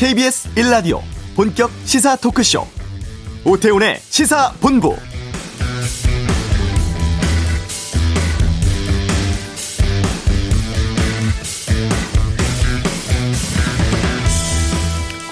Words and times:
KBS 0.00 0.48
1라디오 0.54 1.02
본격 1.36 1.70
시사 1.84 2.16
토크쇼 2.16 2.66
오태훈의 3.44 3.98
시사본부 4.00 4.96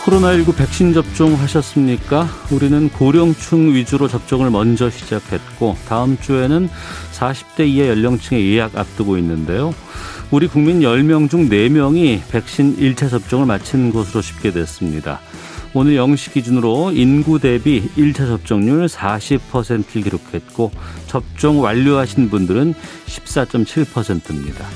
코로나19 0.05 0.55
백신 0.55 0.93
접종 0.93 1.35
하셨습니까? 1.35 2.29
우리는 2.50 2.91
고령층 2.91 3.75
위주로 3.75 4.07
접종을 4.07 4.50
먼저 4.50 4.91
시작했고 4.91 5.79
다음 5.89 6.19
주에는 6.19 6.69
40대 7.12 7.66
이하 7.66 7.89
연령층의 7.89 8.46
예약 8.52 8.77
앞두고 8.77 9.16
있는데요. 9.16 9.73
우리 10.30 10.46
국민 10.46 10.80
10명 10.80 11.30
중 11.30 11.48
4명이 11.48 12.20
백신 12.30 12.77
1차 12.77 13.09
접종을 13.09 13.46
마친 13.46 13.91
것으로 13.91 14.20
집계 14.20 14.51
됐습니다. 14.51 15.20
오늘 15.73 15.95
0시 15.95 16.34
기준으로 16.34 16.92
인구 16.92 17.38
대비 17.38 17.88
1차 17.96 18.27
접종률 18.27 18.87
40%를 18.87 20.02
기록했고 20.02 20.70
접종 21.06 21.62
완료하신 21.62 22.28
분들은 22.28 22.74
14.7%입니다. 23.06 24.66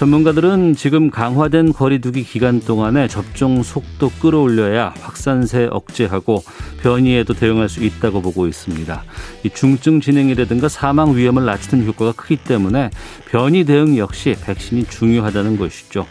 전문가들은 0.00 0.76
지금 0.76 1.10
강화된 1.10 1.74
거리두기 1.74 2.24
기간 2.24 2.58
동안에 2.58 3.06
접종 3.06 3.62
속도 3.62 4.08
끌어올려야 4.08 4.94
확산세 4.98 5.68
억제하고 5.70 6.42
변이에도 6.80 7.34
대응할 7.34 7.68
수 7.68 7.84
있다고 7.84 8.22
보고 8.22 8.46
있습니다. 8.46 9.04
이 9.44 9.50
중증 9.50 10.00
진행이라든가 10.00 10.70
사망 10.70 11.14
위험을 11.14 11.44
낮추는 11.44 11.86
효과가 11.86 12.12
크기 12.12 12.36
때문에 12.36 12.88
변이 13.28 13.64
대응 13.64 13.98
역시 13.98 14.34
백신이 14.42 14.86
중요하다는 14.86 15.58
것이죠. 15.58 16.06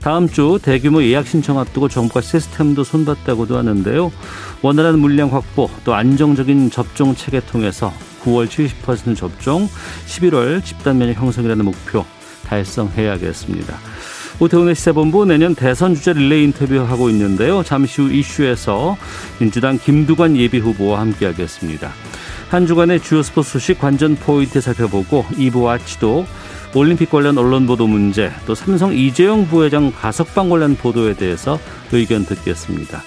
다음 0.00 0.28
주 0.28 0.60
대규모 0.62 1.02
예약 1.02 1.26
신청 1.26 1.58
앞두고 1.58 1.88
정부가 1.88 2.20
시스템도 2.20 2.84
손봤다고도 2.84 3.58
하는데요. 3.58 4.12
원활한 4.62 5.00
물량 5.00 5.34
확보 5.34 5.68
또 5.82 5.92
안정적인 5.92 6.70
접종 6.70 7.16
체계 7.16 7.40
통해서 7.40 7.92
9월 8.22 8.46
70% 8.46 9.16
접종, 9.16 9.68
11월 10.06 10.64
집단 10.64 10.98
면역 10.98 11.16
형성이라는 11.16 11.64
목표 11.64 12.04
달성해야겠습니다. 12.44 13.74
오태훈의 14.40 14.74
시사본부 14.74 15.24
내년 15.26 15.54
대선 15.54 15.94
주제 15.94 16.12
릴레이 16.12 16.44
인터뷰하고 16.44 17.08
있는데요. 17.10 17.62
잠시 17.62 18.02
후 18.02 18.10
이슈에서 18.12 18.96
민주당 19.38 19.78
김두관 19.78 20.36
예비후보와 20.36 21.00
함께하겠습니다. 21.00 21.92
한 22.50 22.66
주간의 22.66 23.00
주요 23.00 23.22
스포츠 23.22 23.50
소식 23.50 23.78
관전 23.78 24.16
포인트 24.16 24.60
살펴보고 24.60 25.24
2부 25.32 25.66
아치도 25.66 26.26
올림픽 26.74 27.10
관련 27.10 27.38
언론 27.38 27.66
보도 27.66 27.86
문제 27.86 28.32
또 28.46 28.54
삼성 28.54 28.92
이재용 28.92 29.46
부회장 29.46 29.92
가석방 29.92 30.50
관련 30.50 30.76
보도에 30.76 31.14
대해서 31.14 31.58
의견 31.92 32.24
듣겠습니다. 32.24 33.02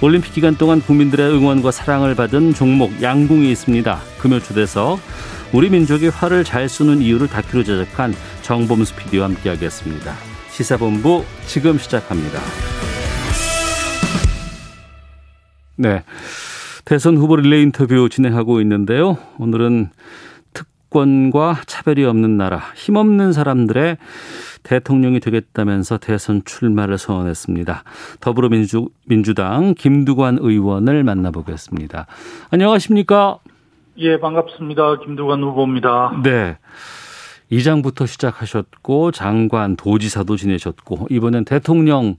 올림픽 0.00 0.34
기간 0.34 0.56
동안 0.56 0.80
국민들의 0.80 1.30
응원과 1.30 1.70
사랑을 1.70 2.16
받은 2.16 2.54
종목 2.54 3.00
양궁이 3.00 3.50
있습니다. 3.52 4.00
금요 4.18 4.40
초대석 4.40 4.98
우리 5.54 5.70
민족이 5.70 6.08
활을 6.08 6.42
잘 6.42 6.68
쏘는 6.68 7.00
이유를 7.00 7.28
다큐로 7.28 7.62
제작한 7.62 8.12
정범수 8.42 8.96
PD와 8.96 9.26
함께하겠습니다. 9.28 10.12
시사본부 10.50 11.24
지금 11.46 11.78
시작합니다. 11.78 12.40
네. 15.76 16.02
대선 16.84 17.16
후보 17.16 17.36
릴레이 17.36 17.62
인터뷰 17.62 18.08
진행하고 18.08 18.60
있는데요. 18.62 19.16
오늘은 19.38 19.90
특권과 20.54 21.60
차별이 21.66 22.04
없는 22.04 22.36
나라, 22.36 22.60
힘없는 22.74 23.32
사람들의 23.32 23.98
대통령이 24.64 25.20
되겠다면서 25.20 25.98
대선 25.98 26.42
출마를 26.44 26.98
선언했습니다. 26.98 27.84
더불어민주당 28.18 29.74
김두관 29.78 30.38
의원을 30.40 31.04
만나보겠습니다. 31.04 32.06
안녕하십니까? 32.50 33.38
예, 33.98 34.18
반갑습니다. 34.18 34.98
김두관 35.00 35.42
후보입니다. 35.42 36.20
네. 36.22 36.58
이장부터 37.50 38.06
시작하셨고 38.06 39.12
장관, 39.12 39.76
도지사도 39.76 40.36
지내셨고 40.36 41.08
이번엔 41.10 41.44
대통령 41.44 42.16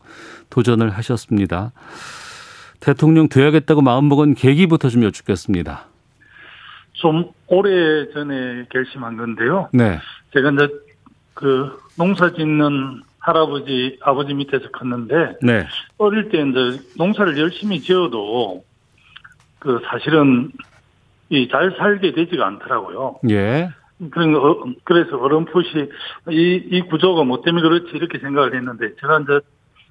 도전을 0.49 0.91
하셨습니다. 0.91 1.73
대통령 2.79 3.27
돼야겠다고 3.27 3.81
마음먹은 3.81 4.35
계기부터 4.35 4.89
좀 4.89 5.03
여쭙겠습니다. 5.03 5.87
좀 6.93 7.31
오래 7.47 8.09
전에 8.13 8.65
결심한 8.71 9.17
건데요. 9.17 9.69
네. 9.73 9.99
제가 10.33 10.51
이제 10.51 10.69
그 11.33 11.77
농사 11.97 12.31
짓는 12.31 13.01
할아버지, 13.19 13.97
아버지 14.01 14.33
밑에서 14.33 14.69
컸는데 14.71 15.37
네. 15.41 15.65
어릴 15.97 16.29
때 16.29 16.37
이제 16.37 16.81
농사를 16.97 17.37
열심히 17.37 17.81
지어도 17.81 18.63
그 19.59 19.81
사실은 19.89 20.51
이 21.29 21.47
잘 21.49 21.73
살게 21.77 22.13
되지가 22.13 22.45
않더라고요. 22.45 23.19
예. 23.29 23.69
그런 24.11 24.35
어, 24.35 24.63
그래서 24.83 25.17
어렴풋이 25.17 25.89
이, 26.29 26.63
이 26.71 26.81
구조가 26.81 27.23
뭐 27.23 27.41
때문에 27.41 27.63
그렇지 27.63 27.91
이렇게 27.95 28.19
생각을 28.19 28.53
했는데 28.55 28.93
제가 28.99 29.19
이제 29.21 29.39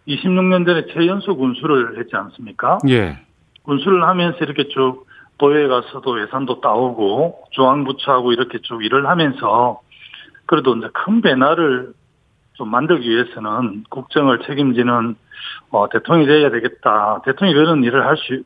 26년 0.06 0.66
전에 0.66 0.86
최연소 0.92 1.36
군수를 1.36 1.98
했지 1.98 2.14
않습니까? 2.14 2.78
예. 2.88 3.18
군수를 3.62 4.04
하면서 4.06 4.38
이렇게 4.40 4.68
쭉 4.68 5.06
도에 5.38 5.66
가서도 5.66 6.20
예산도 6.22 6.60
따오고 6.60 7.44
중앙부처하고 7.52 8.32
이렇게 8.32 8.58
쭉 8.62 8.84
일을 8.84 9.08
하면서 9.08 9.80
그래도 10.46 10.76
이제 10.76 10.88
큰 10.92 11.22
변화를 11.22 11.92
좀 12.52 12.68
만들기 12.70 13.08
위해서는 13.08 13.84
국정을 13.88 14.40
책임지는 14.46 15.16
어, 15.70 15.88
대통령이 15.88 16.26
돼야 16.26 16.50
되겠다. 16.50 17.22
대통령이 17.24 17.54
그런 17.58 17.82
일을 17.82 18.06
할 18.06 18.16
수 18.16 18.42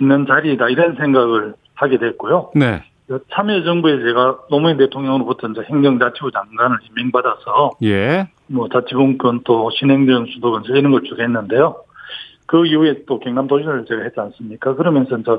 있는 0.00 0.26
자리다 0.26 0.68
이런 0.70 0.96
생각을 0.96 1.54
하게 1.74 1.98
됐고요. 1.98 2.50
네. 2.54 2.82
참여정부에 3.30 3.98
제가 4.06 4.38
노무현 4.50 4.78
대통령으로부터 4.78 5.48
이제 5.48 5.60
행정자치부 5.68 6.30
장관을 6.30 6.78
임명받아서 6.90 7.72
예. 7.82 8.28
뭐 8.46 8.68
자치분권 8.68 9.40
또 9.44 9.70
신행정 9.70 10.26
수도권 10.26 10.64
이런 10.68 10.92
걸 10.92 11.02
쭉 11.04 11.18
했는데요. 11.18 11.76
그 12.46 12.66
이후에 12.66 13.04
또 13.06 13.18
경남 13.18 13.46
도시를 13.48 13.86
제가 13.88 14.02
했지 14.02 14.20
않습니까? 14.20 14.74
그러면서 14.74 15.16
이제 15.16 15.30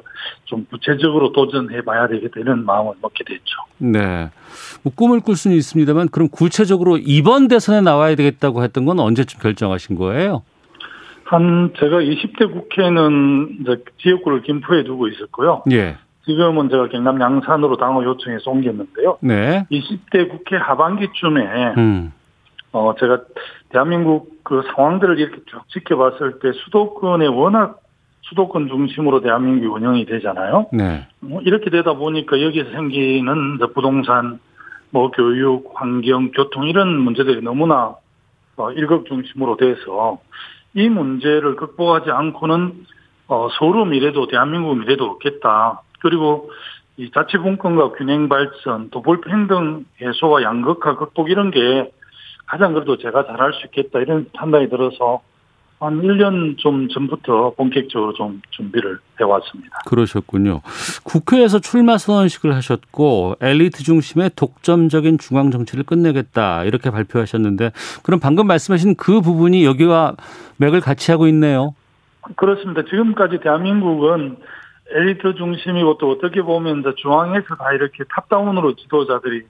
좀 0.46 0.66
구체적으로 0.70 1.32
도전해 1.32 1.82
봐야 1.82 2.08
되겠다 2.08 2.40
이런 2.40 2.66
마음을 2.66 2.94
먹게 3.02 3.24
됐죠. 3.24 3.56
네. 3.78 4.30
뭐 4.84 4.92
꿈을 4.96 5.20
꿀 5.20 5.36
수는 5.36 5.56
있습니다만 5.58 6.10
그럼 6.10 6.28
구체적으로 6.30 6.98
이번 6.98 7.48
대선에 7.48 7.82
나와야 7.82 8.16
되겠다고 8.16 8.64
했던 8.64 8.86
건 8.86 9.00
언제쯤 9.00 9.40
결정하신 9.42 9.96
거예요? 9.96 10.44
한 11.26 11.72
제가 11.80 11.98
20대 12.00 12.52
국회는 12.52 13.58
이제 13.62 13.84
지역구를 14.02 14.42
김포에 14.44 14.84
두고 14.84 15.08
있었고요. 15.08 15.64
예. 15.72 15.98
지금은 16.26 16.70
제가 16.70 16.88
경남 16.88 17.20
양산으로 17.20 17.78
당호 17.78 18.04
요청해서 18.04 18.50
옮겼는데요. 18.50 19.18
네. 19.22 19.66
20대 19.72 20.30
국회 20.30 20.56
하반기쯤에 20.56 21.74
음. 21.78 22.14
어 22.72 22.96
제가 23.00 23.22
대한민국 23.70 24.44
그 24.44 24.62
상황들을 24.76 25.20
이렇게 25.20 25.38
쭉 25.46 25.68
지켜봤을 25.70 26.40
때 26.40 26.52
수도권에 26.54 27.28
워낙 27.28 27.80
수도권 28.22 28.70
중심으로 28.70 29.22
대한민국이 29.22 29.68
운영이 29.68 30.06
되잖아요. 30.06 30.68
네. 30.72 31.08
뭐 31.20 31.42
이렇게 31.42 31.70
되다 31.70 31.94
보니까 31.94 32.42
여기서 32.42 32.72
생기는 32.72 33.60
부동산, 33.74 34.40
뭐 34.92 35.12
교육, 35.12 35.72
환경, 35.76 36.32
교통 36.32 36.68
이런 36.68 37.00
문제들이 37.00 37.42
너무나 37.42 37.96
어, 38.56 38.72
일극 38.72 39.06
중심으로 39.08 39.58
돼서 39.58 40.20
이 40.74 40.88
문제를 40.88 41.56
극복하지 41.56 42.12
않고는 42.12 42.86
어, 43.28 43.48
서울 43.58 43.86
미래도 43.88 44.28
대한민국 44.28 44.78
미래도 44.78 45.06
없겠다. 45.06 45.82
그리고 46.04 46.52
이 46.98 47.10
자치분권과 47.12 47.94
균형 47.94 48.30
발전, 48.30 48.90
또 48.92 49.02
불평등 49.02 49.86
해소와 50.00 50.44
양극화 50.44 50.98
극복 50.98 51.32
이런 51.32 51.50
게 51.50 51.92
가장 52.46 52.74
그래도 52.74 52.98
제가 52.98 53.26
잘할 53.26 53.54
수 53.54 53.66
있겠다 53.66 54.00
이런 54.00 54.28
판단이 54.34 54.70
들어서 54.70 55.22
한 55.80 56.02
1년 56.02 56.58
좀 56.58 56.88
전부터 56.88 57.56
본격적으로 57.58 58.14
좀 58.14 58.42
준비를 58.52 59.00
해왔습니다. 59.20 59.80
그러셨군요. 59.86 60.62
국회에서 61.04 61.60
출마 61.60 61.98
선언식을 61.98 62.54
하셨고 62.54 63.36
엘리트 63.42 63.84
중심의 63.84 64.32
독점적인 64.36 65.18
중앙 65.18 65.52
정치를 65.52 65.84
끝내겠다 65.84 66.64
이렇게 66.64 66.90
발표하셨는데 66.90 67.72
그럼 68.04 68.20
방금 68.22 68.48
말씀하신 68.48 68.96
그 68.96 69.20
부분이 69.20 69.66
여기와 69.66 70.16
맥을 70.58 70.80
같이 70.80 71.12
하고 71.12 71.28
있네요. 71.28 71.74
그렇습니다. 72.38 72.84
지금까지 72.84 73.40
대한민국은 73.42 74.38
엘리트 74.94 75.36
중심이고 75.36 75.98
또 75.98 76.12
어떻게 76.12 76.42
보면 76.42 76.82
이제 76.82 76.94
중앙에서 76.98 77.56
다 77.56 77.74
이렇게 77.74 78.04
탑다운으로 78.10 78.76
지도자들이 78.76 79.44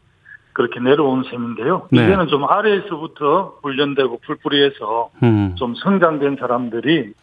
그렇게 0.54 0.80
내려온 0.80 1.24
셈인데요. 1.24 1.88
네. 1.92 2.04
이제는 2.04 2.28
좀 2.28 2.46
아래에서부터 2.46 3.58
훈련되고 3.62 4.20
풀뿌리해서 4.26 5.10
음. 5.24 5.56
좀 5.56 5.76
성장된 5.76 6.38
사람들이 6.40 7.14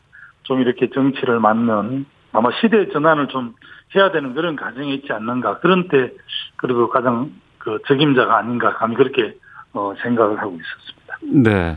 좀 0.43 0.61
이렇게 0.61 0.91
정치를 0.91 1.39
맡는 1.39 2.07
아마 2.33 2.51
시대 2.61 2.89
전환을 2.89 3.29
좀 3.29 3.55
해야 3.95 4.11
되는 4.11 4.35
그런 4.35 4.57
과정이 4.57 4.95
있지 4.95 5.13
않는가. 5.13 5.59
그런 5.59 5.89
때 5.89 6.13
그래도 6.57 6.89
가장 6.89 7.31
그 7.59 7.79
적임자가 7.87 8.37
아닌가 8.37 8.75
감히 8.75 8.97
그렇게 8.97 9.37
어, 9.73 9.93
생각을 10.03 10.41
하고 10.41 10.57
있었습니다. 10.57 11.51
네. 11.51 11.77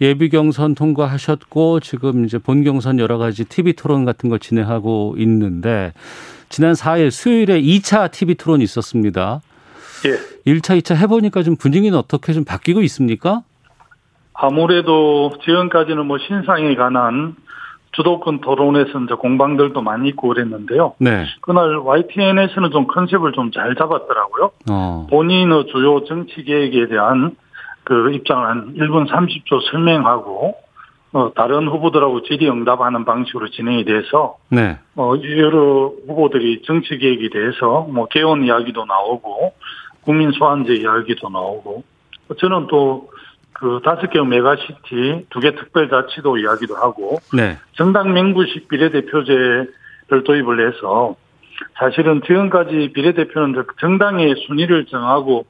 예비 0.00 0.28
경선 0.28 0.74
통과하셨고 0.74 1.80
지금 1.80 2.24
이제 2.24 2.38
본 2.38 2.62
경선 2.64 2.98
여러 2.98 3.18
가지 3.18 3.44
TV 3.44 3.72
토론 3.74 4.04
같은 4.04 4.30
거 4.30 4.38
진행하고 4.38 5.16
있는데 5.18 5.92
지난 6.48 6.72
4일 6.72 7.10
수요일에 7.10 7.60
2차 7.60 8.10
TV 8.10 8.34
토론이 8.36 8.64
있었습니다. 8.64 9.40
예. 10.06 10.52
1차, 10.52 10.80
2차 10.80 10.96
해보니까 10.96 11.42
좀 11.42 11.56
분위기는 11.56 11.96
어떻게 11.98 12.32
좀 12.32 12.44
바뀌고 12.44 12.82
있습니까? 12.82 13.42
아무래도 14.32 15.32
지금까지는 15.44 16.06
뭐 16.06 16.18
신상에 16.18 16.74
관한 16.76 17.34
주도권 17.92 18.40
토론에서 18.40 19.00
이제 19.00 19.14
공방들도 19.14 19.80
많이 19.82 20.08
있고 20.10 20.28
그랬는데요. 20.28 20.94
네. 20.98 21.24
그날 21.40 21.76
YTN에서는 21.78 22.70
좀 22.70 22.86
컨셉을 22.86 23.32
좀 23.32 23.50
잘 23.52 23.74
잡았더라고요. 23.74 24.50
어. 24.70 25.06
본인의 25.10 25.66
주요 25.72 26.04
정치 26.04 26.44
계획에 26.44 26.86
대한 26.88 27.34
그 27.84 28.12
입장을 28.12 28.46
한 28.46 28.74
1분 28.74 29.08
30초 29.08 29.70
설명하고 29.70 30.54
어, 31.14 31.32
다른 31.34 31.68
후보들하고 31.68 32.22
질의응답하는 32.24 33.06
방식으로 33.06 33.48
진행이 33.48 33.84
돼서 33.86 34.36
네. 34.50 34.78
어, 34.94 35.14
여러 35.38 35.92
후보들이 36.06 36.62
정치 36.66 36.98
계획에 36.98 37.30
대해서 37.30 37.86
뭐 37.90 38.06
개헌 38.06 38.44
이야기도 38.44 38.84
나오고 38.84 39.54
국민 40.02 40.30
소환제 40.32 40.74
이야기도 40.74 41.30
나오고 41.30 41.82
저는 42.38 42.66
또 42.66 43.08
그 43.58 43.80
다섯 43.84 44.08
개 44.10 44.20
메가시티 44.20 45.26
두 45.30 45.40
개 45.40 45.54
특별자치도 45.54 46.38
이야기도 46.38 46.76
하고 46.76 47.20
네. 47.32 47.56
정당 47.72 48.12
명부식 48.12 48.68
비례대표제를 48.68 49.68
도입을 50.24 50.66
해서 50.66 51.16
사실은 51.78 52.22
지금까지 52.24 52.92
비례대표는 52.94 53.64
정당의 53.80 54.34
순위를 54.46 54.86
정하고 54.86 55.44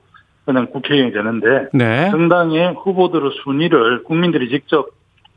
그냥 0.46 0.66
국회의원이 0.70 1.12
되는데 1.12 1.69
네. 1.75 2.10
정당의 2.10 2.75
후보들의 2.82 3.32
순위를 3.44 4.05
국민들이 4.05 4.49
직접 4.49 4.88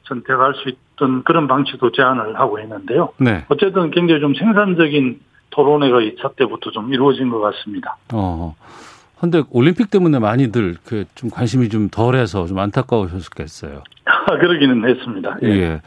선택할 0.04 0.54
수 0.56 0.70
있던 0.70 1.24
그런 1.24 1.48
방식도 1.48 1.92
제안을 1.92 2.40
하고 2.40 2.60
있는데요. 2.60 3.10
네. 3.18 3.44
어쨌든 3.50 3.92
굉장히 3.92 4.22
좀 4.22 4.34
생산적인 4.34 5.20
토론회가 5.50 6.00
2차 6.00 6.36
때부터 6.38 6.72
좀 6.72 6.94
이루어진 6.94 7.30
것 7.30 7.40
같습니다. 7.42 7.98
어. 8.14 8.56
근데 9.22 9.44
올림픽 9.52 9.92
때문에 9.92 10.20
많이들 10.20 10.78
그 10.84 11.06
좀 11.22 11.30
관심이 11.30 11.70
좀 11.70 11.88
덜해서 11.88 12.48
좀 12.48 12.58
안타까우셨겠어요. 12.58 13.84
그러기는 14.42 14.90
했습니다. 14.90 15.38
예. 15.44 15.48
예. 15.48 15.82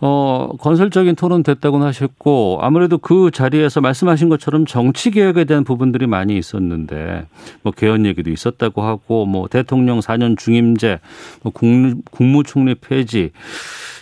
어, 0.00 0.50
건설적인 0.58 1.14
토론 1.14 1.44
됐다고는 1.44 1.86
하셨고 1.86 2.58
아무래도 2.60 2.98
그 2.98 3.30
자리에서 3.30 3.80
말씀하신 3.80 4.28
것처럼 4.28 4.66
정치 4.66 5.12
개혁에 5.12 5.44
대한 5.44 5.62
부분들이 5.62 6.06
많이 6.08 6.36
있었는데 6.36 7.26
뭐 7.62 7.72
개헌 7.72 8.04
얘기도 8.04 8.30
있었다고 8.30 8.82
하고 8.82 9.24
뭐 9.24 9.46
대통령 9.48 10.00
4년 10.00 10.36
중임제, 10.36 10.98
뭐 11.42 11.52
국무, 11.52 12.02
국무총리 12.10 12.74
폐지 12.74 13.30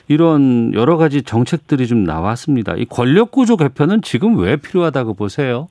이런 0.08 0.72
여러 0.74 0.96
가지 0.96 1.22
정책들이 1.22 1.86
좀 1.86 2.04
나왔습니다. 2.04 2.74
이 2.76 2.86
권력 2.86 3.30
구조 3.30 3.56
개편은 3.56 4.00
지금 4.02 4.38
왜 4.38 4.56
필요하다고 4.56 5.14
보세요? 5.14 5.68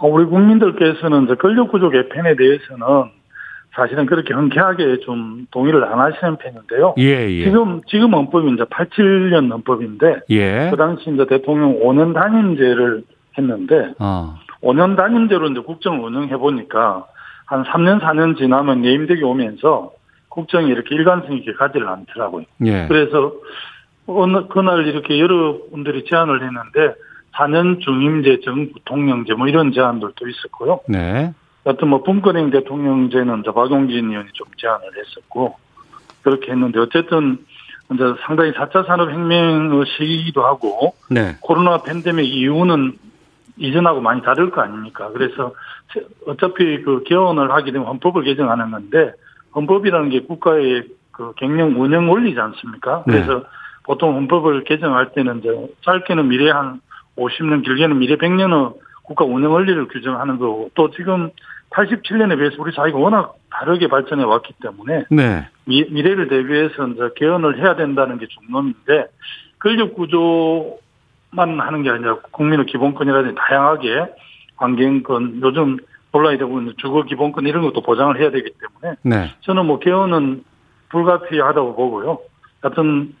어, 0.00 0.08
우리 0.08 0.24
국민들께서는 0.24 1.24
이제 1.24 1.34
권력구조 1.34 1.90
개편에 1.90 2.34
대해서는 2.36 2.86
사실은 3.74 4.06
그렇게 4.06 4.34
흔쾌하게 4.34 5.00
좀 5.00 5.46
동의를 5.50 5.84
안 5.84 6.00
하시는 6.00 6.36
편인데요. 6.36 6.94
예, 6.98 7.30
예. 7.30 7.44
지금, 7.44 7.80
지금 7.86 8.14
헌법이 8.14 8.52
이제 8.52 8.64
87년 8.64 9.50
헌법인데, 9.52 10.20
예. 10.30 10.68
그 10.70 10.76
당시 10.76 11.10
이제 11.10 11.24
대통령 11.26 11.78
5년 11.80 12.12
단임제를 12.14 13.04
했는데, 13.38 13.92
어. 14.00 14.34
5년 14.62 14.96
단임제로 14.96 15.48
이제 15.48 15.60
국정을 15.60 16.00
운영해 16.00 16.36
보니까, 16.36 17.04
한 17.44 17.62
3년, 17.64 18.00
4년 18.00 18.36
지나면 18.36 18.84
예임되기 18.84 19.22
오면서, 19.22 19.92
국정이 20.30 20.68
이렇게 20.68 20.94
일관성 20.94 21.36
있게 21.36 21.52
가지를 21.52 21.88
않더라고요. 21.88 22.46
예. 22.64 22.86
그래서, 22.88 23.34
어느, 24.06 24.48
그날 24.48 24.86
이렇게 24.86 25.20
여러분들이 25.20 26.06
제안을 26.06 26.42
했는데, 26.42 26.94
4년 27.34 27.80
중임제, 27.80 28.40
정부통령제 28.44 29.34
뭐 29.34 29.46
이런 29.48 29.72
제안들도 29.72 30.28
있었고요. 30.28 30.80
네. 30.88 31.32
여튼 31.66 31.88
뭐 31.88 32.02
분권행 32.02 32.50
대통령제는 32.50 33.42
저 33.44 33.52
박용진 33.52 34.10
의원이 34.10 34.30
좀 34.32 34.46
제안을 34.56 34.80
했었고 34.96 35.56
그렇게 36.22 36.52
했는데 36.52 36.80
어쨌든 36.80 37.38
이제 37.92 38.04
상당히 38.24 38.52
4차 38.52 38.86
산업혁명의 38.86 39.84
시기이기도 39.86 40.44
하고 40.44 40.94
네. 41.10 41.36
코로나 41.40 41.82
팬데믹 41.82 42.24
이후는 42.24 42.96
이전하고 43.56 44.00
많이 44.00 44.22
다를 44.22 44.50
거 44.50 44.62
아닙니까? 44.62 45.10
그래서 45.12 45.52
어차피 46.26 46.82
그 46.82 47.02
개헌을 47.04 47.50
하게 47.50 47.72
되면 47.72 47.86
헌법을 47.88 48.22
개정하는 48.24 48.70
건데 48.70 49.12
헌법이라는 49.54 50.08
게 50.10 50.20
국가의 50.20 50.84
그 51.10 51.32
경영 51.36 51.78
운영 51.80 52.10
원리지 52.10 52.40
않습니까? 52.40 53.04
네. 53.06 53.14
그래서 53.14 53.44
보통 53.82 54.14
헌법을 54.14 54.64
개정할 54.64 55.12
때는 55.12 55.40
이제 55.40 55.74
짧게는 55.82 56.28
미래 56.28 56.50
한 56.50 56.80
50년, 57.20 57.64
길게는 57.64 57.98
미래 57.98 58.16
100년의 58.16 58.74
국가 59.02 59.24
운영 59.24 59.52
원리를 59.52 59.88
규정하는 59.88 60.38
거고 60.38 60.70
또 60.74 60.90
지금 60.90 61.30
87년에 61.70 62.36
비해서 62.36 62.56
우리 62.58 62.72
사회가 62.72 62.98
워낙 62.98 63.34
다르게 63.50 63.88
발전해 63.88 64.24
왔기 64.24 64.54
때문에 64.62 65.04
네. 65.10 65.48
미, 65.64 65.84
미래를 65.90 66.28
대비해서 66.28 66.86
이제 66.88 67.10
개헌을 67.16 67.58
해야 67.58 67.76
된다는 67.76 68.18
게 68.18 68.26
중론인데 68.26 69.06
권력 69.58 69.94
구조만 69.94 71.60
하는 71.60 71.82
게 71.82 71.90
아니라 71.90 72.18
국민의 72.32 72.66
기본권이라든지 72.66 73.36
다양하게 73.36 74.06
환경권 74.56 75.40
요즘 75.42 75.78
논란이 76.12 76.38
되고 76.38 76.58
있는 76.58 76.74
주거 76.78 77.02
기본권 77.02 77.46
이런 77.46 77.62
것도 77.62 77.82
보장을 77.82 78.18
해야 78.20 78.30
되기 78.30 78.50
때문에 78.50 78.98
네. 79.02 79.34
저는 79.40 79.66
뭐 79.66 79.78
개헌은 79.78 80.44
불가피하다고 80.88 81.76
보고요. 81.76 82.18
하여튼 82.62 83.14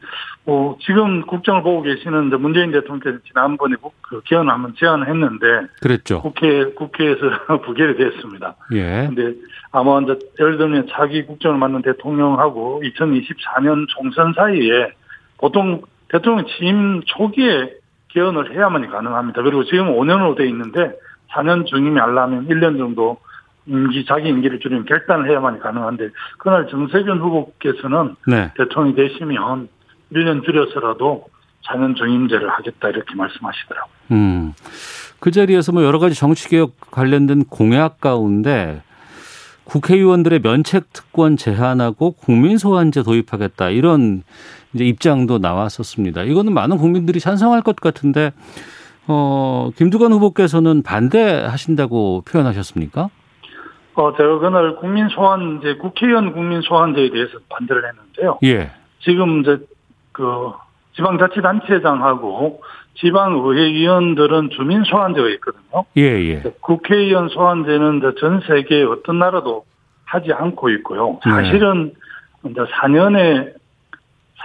뭐 0.44 0.76
지금 0.80 1.22
국정을 1.22 1.62
보고 1.62 1.82
계시는 1.82 2.28
문재인 2.40 2.72
대통령께서 2.72 3.18
지난번에 3.26 3.76
국- 3.80 3.94
그 4.02 4.20
개헌을 4.24 4.52
한번 4.52 4.74
제안을 4.76 5.08
했는데 5.08 5.46
그랬죠. 5.80 6.20
국회 6.20 6.64
국회에서 6.74 7.20
부결이 7.64 7.96
됐습니다. 7.96 8.56
예. 8.72 9.06
근데 9.08 9.34
아마 9.72 10.00
이제 10.00 10.18
예를 10.38 10.58
들면 10.58 10.88
차기 10.90 11.24
국정을 11.24 11.58
맡는 11.58 11.82
대통령하고 11.82 12.82
2024년 12.84 13.86
총선 13.88 14.32
사이에 14.34 14.92
보통 15.38 15.82
대통령 16.08 16.44
취임 16.46 17.02
초기에 17.06 17.74
개헌을 18.08 18.52
해야만이 18.54 18.88
가능합니다. 18.88 19.42
그리고 19.42 19.64
지금 19.64 19.86
5년으로 19.96 20.36
돼 20.36 20.46
있는데 20.48 20.92
4년 21.30 21.64
중임이 21.66 21.98
하려면 21.98 22.48
1년 22.48 22.76
정도 22.76 23.18
임기 23.70 24.04
자기 24.04 24.28
임기를 24.28 24.58
줄이면 24.58 24.84
결단을 24.84 25.30
해야만이 25.30 25.60
가능한데 25.60 26.10
그날 26.38 26.66
정세균 26.68 27.18
후보께서는 27.18 28.16
네. 28.26 28.52
대통령이 28.56 28.96
되시면 28.96 29.68
1년 30.12 30.44
줄여서라도 30.44 31.26
4년 31.68 31.96
중임제를 31.96 32.48
하겠다 32.50 32.88
이렇게 32.88 33.14
말씀하시더라고요. 33.14 33.94
음. 34.10 34.52
그 35.20 35.30
자리에서 35.30 35.72
뭐 35.72 35.84
여러 35.84 35.98
가지 35.98 36.14
정치 36.14 36.48
개혁 36.48 36.72
관련된 36.90 37.44
공약 37.44 38.00
가운데 38.00 38.82
국회의원들의 39.64 40.40
면책 40.40 40.92
특권 40.92 41.36
제한하고 41.36 42.12
국민 42.12 42.58
소환제 42.58 43.04
도입하겠다 43.04 43.70
이런 43.70 44.24
이제 44.74 44.84
입장도 44.84 45.38
나왔었습니다. 45.38 46.24
이거는 46.24 46.52
많은 46.52 46.76
국민들이 46.78 47.20
찬성할 47.20 47.62
것 47.62 47.76
같은데 47.76 48.32
어 49.06 49.70
김두관 49.76 50.12
후보께서는 50.12 50.82
반대하신다고 50.82 52.22
표현하셨습니까? 52.26 53.10
어, 54.00 54.16
제가 54.16 54.38
그날 54.38 54.76
국민 54.76 55.08
소환제, 55.10 55.74
국회의원 55.76 56.32
국민 56.32 56.62
소환제에 56.62 57.10
대해서 57.10 57.32
반대를 57.50 57.82
했는데요. 57.86 58.38
예. 58.44 58.70
지금 59.00 59.40
이제 59.40 59.58
그 60.12 60.52
지방자치단체장하고 60.96 62.62
지방의회의원들은 62.94 64.50
주민 64.50 64.84
소환제가 64.84 65.28
있거든요. 65.34 65.84
예, 65.98 66.02
예. 66.02 66.42
국회의원 66.60 67.28
소환제는 67.28 67.98
이제 67.98 68.12
전 68.18 68.40
세계 68.46 68.82
어떤 68.84 69.18
나라도 69.18 69.64
하지 70.06 70.32
않고 70.32 70.70
있고요. 70.70 71.20
네. 71.24 71.30
사실은 71.30 71.92
이제 72.46 72.60
4년에 72.60 73.52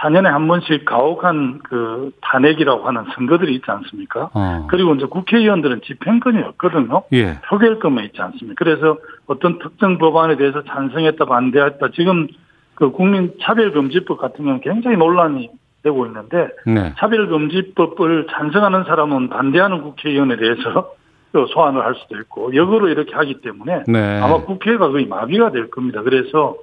4년에 0.00 0.24
한 0.24 0.46
번씩 0.46 0.84
가혹한 0.84 1.60
그 1.62 2.10
탄핵이라고 2.20 2.86
하는 2.86 3.04
선거들이 3.14 3.54
있지 3.54 3.64
않습니까? 3.70 4.30
어. 4.34 4.66
그리고 4.68 4.94
이제 4.94 5.06
국회의원들은 5.06 5.82
집행권이 5.82 6.42
없거든요. 6.42 7.02
예. 7.12 7.40
표결권만 7.48 8.04
있지 8.06 8.20
않습니까? 8.20 8.54
그래서 8.62 8.98
어떤 9.26 9.58
특정 9.58 9.98
법안에 9.98 10.36
대해서 10.36 10.62
찬성했다 10.64 11.24
반대했다 11.24 11.88
지금 11.94 12.26
그 12.74 12.90
국민 12.90 13.32
차별금지법 13.40 14.18
같은 14.18 14.44
경우는 14.44 14.60
굉장히 14.60 14.96
논란이 14.96 15.50
되고 15.82 16.06
있는데 16.06 16.48
네. 16.66 16.92
차별금지법을 16.98 18.26
찬성하는 18.30 18.84
사람은 18.84 19.30
반대하는 19.30 19.82
국회의원에 19.82 20.36
대해서 20.36 20.92
또 21.32 21.46
소환을 21.46 21.84
할 21.84 21.94
수도 21.94 22.16
있고 22.20 22.54
역으로 22.54 22.88
이렇게 22.88 23.14
하기 23.14 23.40
때문에 23.40 23.84
네. 23.86 24.20
아마 24.20 24.38
국회가 24.42 24.88
거의 24.88 25.06
마비가 25.06 25.50
될 25.50 25.70
겁니다. 25.70 26.02
그래서 26.02 26.56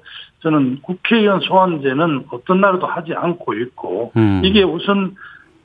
저는 0.44 0.80
국회의원 0.82 1.40
소환제는 1.40 2.26
어떤 2.30 2.60
나라도 2.60 2.86
하지 2.86 3.14
않고 3.14 3.54
있고 3.54 4.12
음. 4.16 4.42
이게 4.44 4.62
우선 4.62 5.16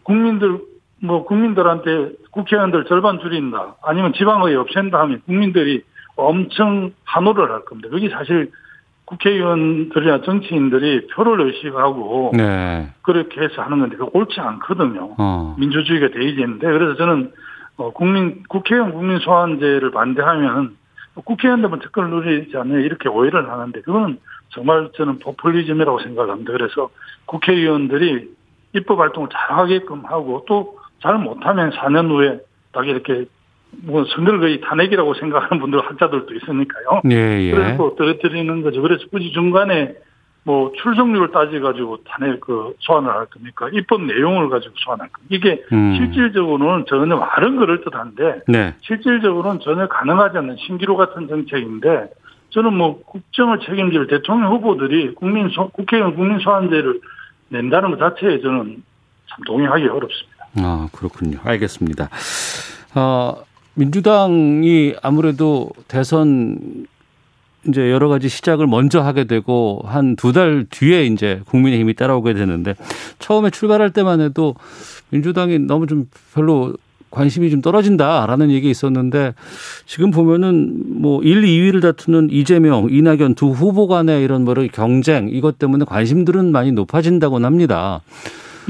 국민들 0.03 0.57
뭐 1.01 1.25
국민들한테 1.25 2.13
국회의원들 2.31 2.85
절반 2.85 3.19
줄인다 3.19 3.75
아니면 3.83 4.13
지방의회 4.13 4.55
없앤다 4.55 4.97
하면 4.97 5.21
국민들이 5.25 5.83
엄청 6.15 6.91
환호를 7.03 7.51
할 7.51 7.65
겁니다. 7.65 7.89
그게 7.89 8.09
사실 8.09 8.51
국회의원들이나 9.03 10.21
정치인들이 10.21 11.07
표를 11.07 11.41
의식하고 11.47 12.31
네. 12.37 12.89
그렇게 13.01 13.41
해서 13.41 13.61
하는 13.61 13.79
건데 13.79 13.97
그 13.97 14.07
옳지 14.13 14.39
않거든요. 14.39 15.15
어. 15.17 15.55
민주주의가 15.59 16.09
대의제인데 16.09 16.65
그래서 16.67 16.95
저는 16.95 17.31
어, 17.75 17.91
국민 17.91 18.43
국회의원 18.47 18.93
국민 18.93 19.19
소환제를 19.19 19.91
반대하면 19.91 20.77
국회의원들만 21.25 21.79
특권을 21.79 22.09
누리지 22.11 22.55
않냐 22.55 22.77
이렇게 22.77 23.09
오해를 23.09 23.49
하는데 23.49 23.81
그거는 23.81 24.19
정말 24.49 24.89
저는 24.95 25.19
포퓰리즘이라고 25.19 25.99
생각합니다. 25.99 26.51
그래서 26.51 26.89
국회의원들이 27.25 28.29
입법 28.73 28.99
활동을 28.99 29.29
잘 29.31 29.57
하게끔 29.57 30.05
하고 30.05 30.45
또 30.47 30.79
잘 31.01 31.17
못하면 31.17 31.71
4년 31.71 32.09
후에 32.09 32.39
딱 32.71 32.87
이렇게 32.87 33.25
뭐 33.83 34.03
선거를 34.05 34.39
거의 34.39 34.61
탄핵이라고 34.61 35.13
생각하는 35.15 35.59
분들 35.59 35.79
학자들도 35.79 36.33
있으니까요. 36.33 37.01
예, 37.11 37.41
예. 37.41 37.51
그래서 37.51 37.77
또 37.77 37.95
떨어뜨리는 37.95 38.61
거죠. 38.61 38.81
그래서 38.81 39.05
굳이 39.11 39.31
중간에 39.31 39.95
뭐 40.43 40.71
출석률을 40.81 41.31
따져가지고 41.31 42.03
탄핵 42.05 42.39
그 42.39 42.73
소환을 42.79 43.09
할 43.09 43.27
겁니까? 43.27 43.69
입법 43.71 44.03
내용을 44.03 44.49
가지고 44.49 44.73
소환할 44.77 45.09
겁니까? 45.09 45.27
이게 45.29 45.63
음. 45.71 45.95
실질적으로는 45.97 46.85
전혀 46.87 47.15
말은 47.15 47.57
그럴 47.57 47.81
듯한데 47.81 48.41
네. 48.47 48.73
실질적으로는 48.81 49.59
전혀 49.59 49.87
가능하지 49.87 50.37
않는 50.37 50.55
신기루 50.57 50.97
같은 50.97 51.27
정책인데 51.27 52.09
저는 52.51 52.73
뭐 52.73 52.99
국정을 53.05 53.59
책임질 53.59 54.07
대통령 54.07 54.51
후보들이 54.53 55.13
국민 55.15 55.49
소, 55.49 55.69
국회의원 55.69 56.15
국민 56.15 56.39
소환제를 56.39 56.99
낸다는 57.49 57.91
것 57.91 57.99
자체에 57.99 58.41
저는 58.41 58.83
참 59.29 59.43
동의하기 59.45 59.87
어렵습니다. 59.87 60.47
아, 60.57 60.89
그렇군요. 60.91 61.39
알겠습니다. 61.43 62.09
어, 62.95 63.35
민주당이 63.75 64.95
아무래도 65.03 65.69
대선 65.87 66.85
이제 67.67 67.91
여러 67.91 68.07
가지 68.07 68.29
시작을 68.29 68.67
먼저 68.67 69.01
하게 69.01 69.25
되고 69.25 69.81
한 69.85 70.15
두 70.15 70.31
달 70.31 70.65
뒤에 70.69 71.05
이제 71.05 71.41
국민의힘이 71.47 71.93
따라오게 71.93 72.33
되는데 72.33 72.75
처음에 73.19 73.49
출발할 73.49 73.91
때만 73.91 74.21
해도 74.21 74.55
민주당이 75.11 75.59
너무 75.59 75.85
좀 75.85 76.05
별로 76.33 76.73
관심이 77.09 77.49
좀 77.49 77.61
떨어진다라는 77.61 78.51
얘기 78.51 78.69
있었는데 78.69 79.33
지금 79.85 80.11
보면은 80.11 81.01
뭐 81.01 81.21
1, 81.23 81.41
2위를 81.41 81.81
다투는 81.81 82.29
이재명, 82.31 82.87
이낙연 82.89 83.35
두 83.35 83.49
후보 83.49 83.87
간의 83.87 84.23
이런 84.23 84.45
뭐를 84.45 84.67
경쟁 84.67 85.29
이것 85.29 85.57
때문에 85.59 85.85
관심들은 85.85 86.51
많이 86.51 86.71
높아진다고는 86.71 87.45
합니다. 87.45 88.01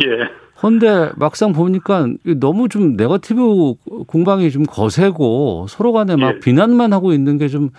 예. 0.02 0.40
그런데 0.58 1.10
막상 1.16 1.54
보니까 1.54 2.08
너무 2.38 2.68
좀 2.68 2.98
네거티브 2.98 3.76
공방이 4.08 4.52
좀 4.52 4.64
거세고 4.66 5.68
서로 5.70 5.94
간에 5.94 6.18
막 6.18 6.36
예. 6.36 6.40
비난만 6.40 6.92
하고 6.92 7.14
있는 7.14 7.38
게 7.38 7.48
좀 7.48 7.70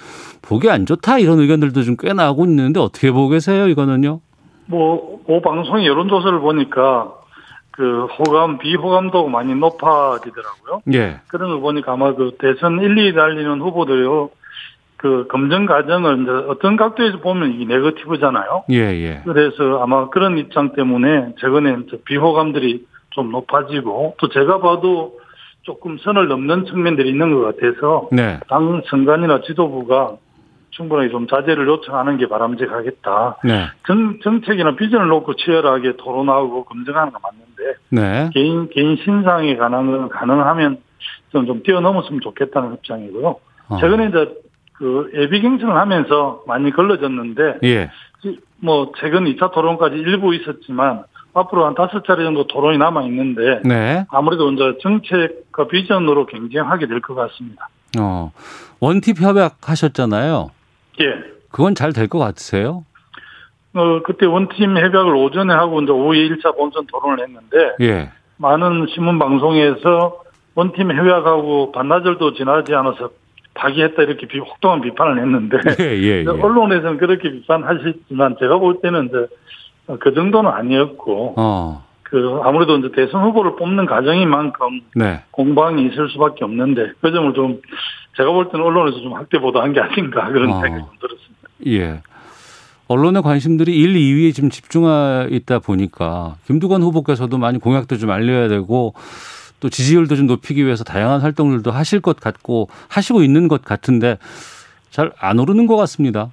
보기 0.40 0.70
안 0.70 0.86
좋다 0.86 1.18
이런 1.18 1.40
의견들도 1.40 1.82
좀 1.82 1.96
꽤 1.98 2.12
나오고 2.14 2.46
있는데 2.46 2.80
어떻게 2.80 3.10
보고 3.12 3.28
계세요 3.28 3.68
이거는요? 3.68 4.20
뭐, 4.66 5.20
그 5.26 5.40
방송의 5.42 5.86
여론조사를 5.86 6.40
보니까 6.40 7.12
그 7.70 8.06
호감, 8.06 8.58
비호감도 8.58 9.28
많이 9.28 9.54
높아지더라고요. 9.54 10.82
예. 10.94 11.20
그런 11.28 11.50
걸 11.50 11.60
보니까 11.60 11.92
아마 11.92 12.14
그 12.14 12.36
대선 12.38 12.80
1, 12.80 12.98
2 12.98 13.14
달리는 13.14 13.60
후보들요, 13.60 14.30
그 14.96 15.26
검증 15.28 15.64
과정을 15.64 16.22
이제 16.22 16.30
어떤 16.48 16.76
각도에서 16.76 17.20
보면 17.20 17.54
이게 17.54 17.64
네거티브잖아요. 17.64 18.64
예, 18.70 18.76
예. 18.76 19.22
그래서 19.24 19.80
아마 19.82 20.10
그런 20.10 20.36
입장 20.36 20.74
때문에 20.74 21.34
최근에 21.40 21.84
이제 21.86 21.98
비호감들이 22.04 22.84
좀 23.10 23.30
높아지고 23.30 24.16
또 24.18 24.28
제가 24.28 24.60
봐도 24.60 25.18
조금 25.62 25.98
선을 25.98 26.28
넘는 26.28 26.66
측면들이 26.66 27.08
있는 27.08 27.34
것 27.34 27.56
같아서 27.56 28.08
네. 28.12 28.40
당 28.48 28.82
선관이나 28.90 29.42
지도부가 29.42 30.16
충분히 30.70 31.10
좀 31.10 31.26
자제를 31.26 31.66
요청하는 31.66 32.16
게 32.16 32.28
바람직하겠다. 32.28 33.38
네. 33.44 33.66
정, 33.86 34.18
정책이나 34.22 34.76
비전을 34.76 35.08
놓고 35.08 35.34
치열하게 35.36 35.96
토론하고 35.96 36.64
검증하는 36.64 37.12
건 37.12 37.20
맞는 37.22 37.40
데 37.60 37.74
네. 37.90 38.30
개인 38.32 38.68
개인 38.70 38.96
신상에 38.96 39.56
관한 39.56 39.86
건 39.90 40.08
가능하면 40.08 40.78
좀, 41.32 41.46
좀 41.46 41.62
뛰어넘었으면 41.62 42.20
좋겠다는 42.22 42.74
입장이고요. 42.74 43.36
어. 43.68 43.78
최근에 43.80 44.08
이제 44.08 44.34
그 44.74 45.10
예비 45.14 45.42
경선을 45.42 45.76
하면서 45.76 46.42
많이 46.46 46.70
걸러졌는데 46.72 47.58
예. 47.64 47.90
뭐 48.62 48.92
최근 48.98 49.24
2차 49.24 49.52
토론까지 49.52 49.96
일부 49.96 50.34
있었지만 50.34 51.04
앞으로 51.32 51.66
한 51.66 51.74
다섯 51.74 52.04
차례 52.04 52.24
정도 52.24 52.46
토론이 52.46 52.78
남아 52.78 53.02
있는데 53.04 53.60
네. 53.64 54.04
아무래도 54.10 54.50
이제 54.50 54.78
정책과 54.82 55.68
비전으로 55.68 56.26
경쟁하게 56.26 56.86
될 56.86 57.00
것 57.00 57.14
같습니다. 57.14 57.68
어. 57.98 58.32
원팁 58.80 59.20
협약 59.20 59.68
하셨잖아요. 59.68 60.50
예. 61.00 61.04
그건 61.50 61.74
잘 61.74 61.92
될 61.92 62.08
것 62.08 62.18
같으세요? 62.18 62.84
어, 63.74 64.02
그때 64.02 64.26
원팀 64.26 64.76
협약을 64.76 65.14
오전에 65.14 65.54
하고 65.54 65.80
이제 65.80 65.92
오후에 65.92 66.28
1차 66.28 66.56
본선 66.56 66.86
토론을 66.86 67.24
했는데 67.24 67.76
예. 67.80 68.10
많은 68.36 68.86
신문 68.94 69.18
방송에서 69.18 70.22
원팀 70.54 70.90
협약하고 70.92 71.72
반나절도 71.72 72.34
지나지 72.34 72.74
않아서 72.74 73.10
파기했다 73.54 74.02
이렇게 74.02 74.26
비, 74.26 74.38
혹독한 74.38 74.80
비판을 74.80 75.20
했는데 75.20 75.58
예, 75.80 75.96
예, 75.98 76.24
예. 76.24 76.26
언론에서는 76.28 76.98
그렇게 76.98 77.30
비판하셨지만 77.30 78.36
제가 78.40 78.58
볼 78.58 78.80
때는 78.80 79.06
이제 79.06 79.26
그 80.00 80.14
정도는 80.14 80.50
아니었고 80.50 81.34
어. 81.36 81.84
그 82.02 82.40
아무래도 82.42 82.76
이제 82.76 82.90
대선 82.92 83.22
후보를 83.22 83.54
뽑는 83.56 83.86
과정인 83.86 84.28
만큼 84.28 84.80
네. 84.96 85.22
공방이 85.30 85.86
있을 85.86 86.08
수밖에 86.10 86.44
없는데 86.44 86.92
그 87.00 87.12
점을 87.12 87.32
좀 87.34 87.60
제가 88.16 88.32
볼 88.32 88.50
때는 88.50 88.66
언론에서 88.66 89.00
좀 89.00 89.14
학대 89.14 89.38
보도한 89.38 89.72
게 89.72 89.80
아닌가 89.80 90.28
그런 90.28 90.50
어. 90.50 90.60
생각이 90.60 90.84
좀 90.84 90.96
들었습니다. 91.00 91.48
예. 91.66 92.02
언론의 92.90 93.22
관심들이 93.22 93.76
1, 93.76 93.94
2위에 93.94 94.34
지금 94.34 94.50
집중해 94.50 95.28
있다 95.30 95.60
보니까 95.60 96.34
김두관 96.46 96.82
후보께서도 96.82 97.38
많이 97.38 97.60
공약도 97.60 97.98
좀 97.98 98.10
알려야 98.10 98.48
되고 98.48 98.94
또 99.60 99.68
지지율도 99.68 100.16
좀 100.16 100.26
높이기 100.26 100.64
위해서 100.64 100.82
다양한 100.82 101.20
활동들도 101.20 101.70
하실 101.70 102.00
것 102.00 102.18
같고 102.18 102.68
하시고 102.88 103.22
있는 103.22 103.46
것 103.46 103.62
같은데 103.64 104.18
잘 104.90 105.12
안 105.20 105.38
오르는 105.38 105.68
것 105.68 105.76
같습니다. 105.76 106.30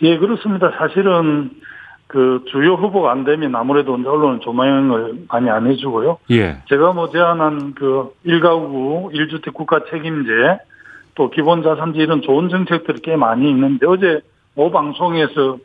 예, 0.00 0.16
그렇습니다. 0.16 0.70
사실은 0.78 1.50
그 2.06 2.46
주요 2.50 2.76
후보가 2.76 3.12
안 3.12 3.24
되면 3.24 3.54
아무래도 3.54 3.92
언론은 3.92 4.40
조명을 4.40 5.26
많이 5.28 5.50
안 5.50 5.70
해주고요. 5.70 6.16
예. 6.30 6.62
제가 6.70 6.94
뭐 6.94 7.10
제안한 7.10 7.74
그 7.74 8.14
일가구 8.24 9.10
1주택 9.12 9.52
국가 9.52 9.84
책임제 9.90 10.30
또 11.14 11.28
기본 11.28 11.62
자산제 11.62 11.98
이런 11.98 12.22
좋은 12.22 12.48
정책들이 12.48 13.02
꽤 13.02 13.16
많이 13.16 13.50
있는데 13.50 13.86
어제 13.86 14.22
모 14.54 14.70
방송에서 14.70 15.58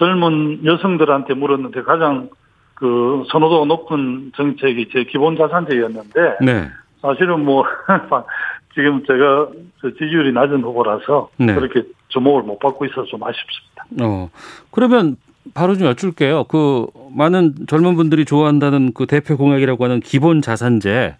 젊은 0.00 0.64
여성들한테 0.64 1.34
물었는데 1.34 1.82
가장 1.82 2.30
그 2.74 3.24
선호도가 3.30 3.66
높은 3.66 4.32
정책이 4.34 4.88
제 4.90 5.04
기본 5.04 5.36
자산제였는데 5.36 6.38
네. 6.40 6.70
사실은 7.02 7.44
뭐 7.44 7.64
지금 8.74 9.04
제가 9.06 9.48
저 9.82 9.90
지지율이 9.90 10.32
낮은 10.32 10.62
후보라서 10.62 11.28
네. 11.36 11.54
그렇게 11.54 11.82
주목을 12.08 12.42
못 12.42 12.58
받고 12.58 12.86
있어서 12.86 13.04
좀 13.04 13.20
아쉽습니다. 13.22 13.84
어. 14.02 14.30
그러면 14.70 15.16
바로 15.52 15.76
좀 15.76 15.86
여쭐게요. 15.86 16.44
그 16.44 16.86
많은 17.14 17.54
젊은 17.68 17.94
분들이 17.94 18.24
좋아한다는 18.24 18.92
그 18.94 19.04
대표 19.04 19.36
공약이라고 19.36 19.84
하는 19.84 20.00
기본 20.00 20.40
자산제. 20.40 21.16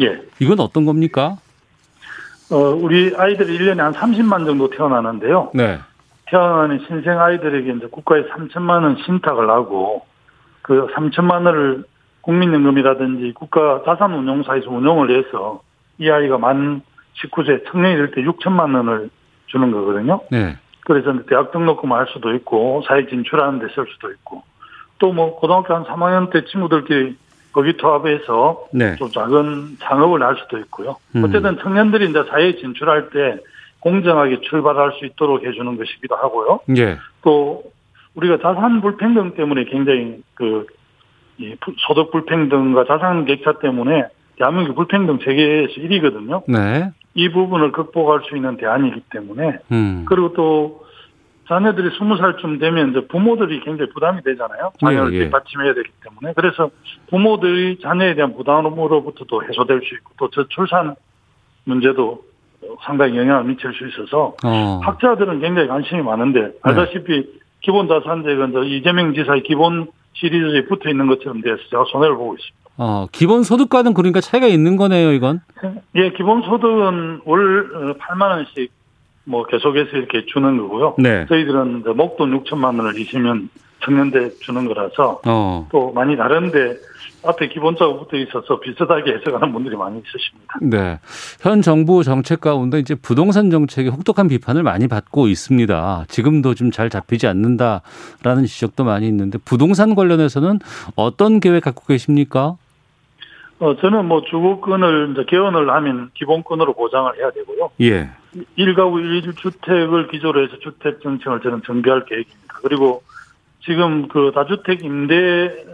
예. 0.00 0.22
이건 0.40 0.60
어떤 0.60 0.86
겁니까? 0.86 1.36
어, 2.50 2.56
우리 2.56 3.12
아이들이 3.16 3.58
1년에 3.58 3.78
한 3.78 3.92
30만 3.92 4.46
정도 4.46 4.70
태어나는데요. 4.70 5.50
네. 5.52 5.78
태어나는 6.26 6.80
신생 6.86 7.20
아이들에게 7.20 7.72
이제 7.72 7.86
국가에 7.90 8.24
3천만 8.24 8.82
원 8.82 8.96
신탁을 9.04 9.48
하고 9.50 10.06
그 10.62 10.86
3천만 10.94 11.44
원을 11.46 11.84
국민연금이라든지 12.22 13.32
국가 13.34 13.82
자산운용사에서 13.84 14.70
운용을 14.70 15.10
해서 15.10 15.60
이 15.98 16.10
아이가 16.10 16.38
만 16.38 16.82
19세 17.22 17.70
청년이 17.70 17.96
될 17.96 18.10
때 18.12 18.22
6천만 18.22 18.74
원을 18.74 19.10
주는 19.46 19.70
거거든요. 19.70 20.20
네. 20.30 20.56
그래서 20.86 21.12
대학 21.28 21.52
등록금 21.52 21.92
할 21.92 22.06
수도 22.12 22.34
있고 22.34 22.82
사회 22.86 23.06
진출하는 23.06 23.58
데 23.60 23.66
쓸 23.74 23.86
수도 23.92 24.10
있고 24.10 24.42
또 24.98 25.12
뭐 25.12 25.36
고등학교 25.38 25.74
한 25.74 25.84
3학년 25.84 26.30
때 26.32 26.44
친구들끼리 26.46 27.16
의기투합해서 27.54 28.66
네. 28.72 28.96
좀 28.96 29.10
작은 29.10 29.76
창업을 29.80 30.22
할 30.22 30.36
수도 30.36 30.58
있고요. 30.58 30.96
음. 31.14 31.24
어쨌든 31.24 31.58
청년들이 31.58 32.10
이제 32.10 32.24
사회에 32.28 32.56
진출할 32.56 33.10
때 33.10 33.38
공정하게 33.84 34.40
출발할 34.40 34.92
수 34.98 35.04
있도록 35.04 35.44
해주는 35.44 35.76
것이기도 35.76 36.16
하고요. 36.16 36.60
예. 36.78 36.96
또 37.22 37.62
우리가 38.14 38.38
자산 38.38 38.80
불평등 38.80 39.34
때문에 39.34 39.64
굉장히 39.64 40.22
그이 40.34 41.56
소득 41.86 42.10
불평등과 42.10 42.86
자산 42.86 43.26
격차 43.26 43.58
때문에 43.58 44.06
대한민국 44.36 44.74
불평등 44.74 45.18
세계에서 45.18 45.74
1위거든요. 45.74 46.42
네. 46.48 46.90
이 47.12 47.28
부분을 47.28 47.72
극복할 47.72 48.22
수 48.28 48.36
있는 48.36 48.56
대안이기 48.56 49.02
때문에 49.10 49.58
음. 49.70 50.04
그리고 50.08 50.32
또 50.32 50.84
자녀들이 51.46 51.90
스무 51.98 52.16
살쯤 52.16 52.58
되면 52.58 52.90
이제 52.90 53.06
부모들이 53.06 53.60
굉장히 53.60 53.90
부담이 53.92 54.22
되잖아요. 54.22 54.72
자녀를 54.80 55.12
예, 55.12 55.18
예. 55.18 55.24
뒷받침해야 55.24 55.74
되기 55.74 55.90
때문에 56.02 56.32
그래서 56.34 56.70
부모들이 57.10 57.80
자녀에 57.82 58.14
대한 58.14 58.34
부담으로부터도 58.34 59.44
해소될 59.44 59.82
수 59.84 59.94
있고 59.96 60.14
또 60.16 60.30
저출산 60.30 60.94
문제도 61.64 62.24
상당히 62.84 63.16
영향을 63.18 63.44
미칠 63.44 63.72
수 63.72 63.86
있어서 63.88 64.34
어. 64.44 64.80
학자들은 64.82 65.40
굉장히 65.40 65.68
관심이 65.68 66.02
많은데 66.02 66.52
알다시피 66.62 67.26
기본 67.60 67.88
자산제가 67.88 68.46
이제 68.46 68.76
이재명 68.76 69.14
지사의 69.14 69.42
기본 69.42 69.86
시리즈에 70.14 70.66
붙어 70.66 70.90
있는 70.90 71.06
것처럼 71.06 71.40
돼서 71.40 71.56
제가 71.70 71.84
손해를 71.90 72.16
보고 72.16 72.34
있습니다. 72.34 72.64
어, 72.76 73.06
기본 73.12 73.42
소득과는 73.42 73.94
그러니까 73.94 74.20
차이가 74.20 74.46
있는 74.46 74.76
거네요, 74.76 75.12
이건. 75.12 75.40
예, 75.94 76.10
기본 76.10 76.42
소득은 76.42 77.20
월 77.24 77.96
8만 77.98 78.30
원씩 78.30 78.70
뭐 79.24 79.44
계속해서 79.46 79.96
이렇게 79.96 80.26
주는 80.26 80.58
거고요. 80.58 80.96
네. 80.98 81.26
저희들은 81.26 81.80
이제 81.80 81.90
목돈 81.90 82.42
6천만 82.42 82.78
원을 82.78 82.98
이시면 82.98 83.48
청년대 83.84 84.30
주는 84.40 84.66
거라서 84.66 85.20
어. 85.26 85.68
또 85.70 85.92
많이 85.92 86.16
다른데 86.16 86.76
앞에 87.26 87.48
기본자가 87.48 87.94
붙어 87.96 88.18
있어서 88.18 88.60
비슷하게 88.60 89.14
해석하는 89.14 89.50
분들이 89.52 89.74
많이 89.76 89.98
있으십니다. 89.98 90.58
네. 90.60 90.98
현 91.40 91.62
정부 91.62 92.04
정책 92.04 92.42
가운데 92.42 92.78
이제 92.78 92.94
부동산 92.94 93.50
정책이 93.50 93.88
혹독한 93.88 94.28
비판을 94.28 94.62
많이 94.62 94.88
받고 94.88 95.28
있습니다. 95.28 96.04
지금도 96.08 96.54
좀 96.54 96.74
잘 96.74 96.90
잡히지 96.90 97.28
않는다라는 97.28 98.46
지적도 98.46 98.82
많이 98.84 99.06
있는데 99.06 99.38
부동산 99.44 99.94
관련해서는 99.94 100.58
어떤 100.96 101.38
계획 101.38 101.62
갖고 101.62 101.86
계십니까? 101.86 102.56
어, 103.60 103.76
저는 103.76 104.06
뭐 104.06 104.22
주거권을 104.22 105.10
이제 105.12 105.24
개헌을 105.28 105.70
하면 105.70 106.10
기본권으로 106.14 106.72
보장을 106.72 107.16
해야 107.16 107.30
되고요. 107.30 107.70
예. 107.82 108.10
일가구 108.56 109.00
일주택을 109.00 110.08
기조로 110.08 110.42
해서 110.42 110.58
주택 110.58 111.00
정책을 111.02 111.40
저는 111.42 111.62
정비할 111.64 112.04
계획입니다. 112.06 112.54
그리고 112.62 113.02
지금 113.64 114.08
그 114.08 114.32
다주택 114.34 114.84
임대 114.84 115.64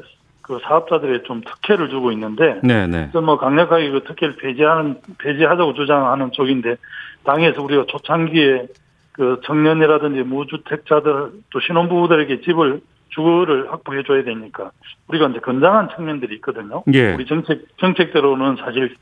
그 0.43 0.59
사업자들의 0.63 1.23
좀 1.25 1.43
특혜를 1.43 1.91
주고 1.91 2.11
있는데, 2.13 2.61
네, 2.63 2.87
네. 2.87 3.11
뭐 3.15 3.39
강력하게 3.39 3.91
그 3.91 4.05
특혜를 4.05 4.37
폐지하는 4.37 4.97
폐지하자고 5.19 5.75
주장하는 5.75 6.33
쪽인데, 6.33 6.77
당에서 7.25 7.63
우리가 7.63 7.85
초창기에 7.87 8.67
그 9.13 9.41
청년이라든지 9.45 10.23
무주택자들 10.23 11.31
또 11.51 11.61
신혼부부들에게 11.61 12.41
집을 12.41 12.81
주거를 13.11 13.71
확보해 13.71 14.03
줘야 14.05 14.23
되니까 14.25 14.71
우리가 15.09 15.29
이제 15.29 15.41
건장한 15.41 15.89
청년들이 15.95 16.37
있거든요. 16.37 16.85
예. 16.95 17.15
우리 17.15 17.27
정책 17.27 17.67
정책대로는 17.79 18.57
사실 18.57 18.97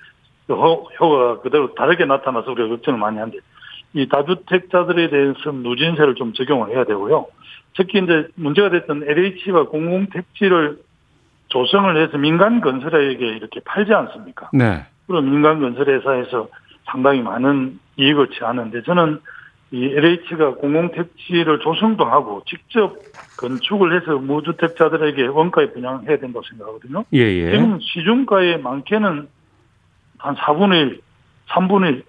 그 0.46 0.54
효, 0.54 0.88
효과가 0.98 1.40
그대로 1.42 1.74
다르게 1.74 2.06
나타나서 2.06 2.50
우리가 2.52 2.68
걱정을 2.68 2.98
많이 2.98 3.18
한데 3.18 3.38
이 3.94 4.06
다주택자들에 4.08 5.10
대해서 5.10 5.52
누진세를 5.52 6.14
좀 6.14 6.32
적용을 6.32 6.70
해야 6.70 6.84
되고요. 6.84 7.26
특히 7.76 8.00
이제 8.02 8.28
문제가 8.34 8.70
됐던 8.70 9.04
LH가 9.06 9.68
공공택지를 9.68 10.78
조성을 11.48 11.96
해서 11.96 12.18
민간 12.18 12.60
건설회에게 12.60 13.26
이렇게 13.36 13.60
팔지 13.64 13.92
않습니까? 13.92 14.50
네. 14.52 14.84
그럼 15.06 15.30
민간 15.30 15.60
건설 15.60 15.88
회사에서 15.88 16.48
상당히 16.84 17.22
많은 17.22 17.78
이익을 17.96 18.28
취하는데 18.28 18.82
저는 18.82 19.20
이 19.70 19.84
LH가 19.84 20.54
공공택지를 20.54 21.60
조성도 21.60 22.04
하고 22.04 22.42
직접 22.46 22.96
건축을 23.38 24.00
해서 24.00 24.16
무주택자들에게 24.16 25.26
원가에 25.26 25.72
분양해야 25.72 26.18
된다고 26.18 26.42
생각하거든요. 26.48 27.04
예, 27.12 27.18
예. 27.18 27.50
지금 27.52 27.78
시중가에 27.80 28.56
많게는 28.58 29.28
한 30.18 30.34
4분의 30.36 30.90
1, 30.90 31.00
3분의 31.50 31.88
1, 31.96 32.02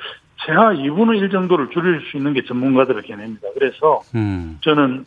최하 0.45 0.71
2분의 0.73 1.17
1 1.21 1.29
정도를 1.29 1.69
줄일 1.71 2.01
수 2.09 2.17
있는 2.17 2.33
게 2.33 2.43
전문가들의 2.45 3.03
견해입니다. 3.03 3.47
그래서 3.53 4.01
음. 4.15 4.57
저는 4.61 5.05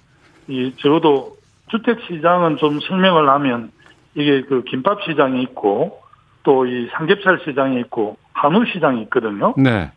이 0.49 0.75
적어도 0.79 1.37
주택 1.71 2.01
시장은 2.07 2.59
좀 2.59 2.81
설명을 2.81 3.29
하면 3.29 3.71
이게 4.15 4.43
그 4.43 4.63
김밥 4.65 5.03
시장이 5.05 5.43
있고 5.43 6.01
또 6.43 6.67
이 6.67 6.89
삼겹살 6.93 7.41
시장이 7.45 7.81
있고 7.81 8.17
한우 8.33 8.65
시장이 8.67 9.03
있거든요. 9.03 9.55
네. 9.57 9.91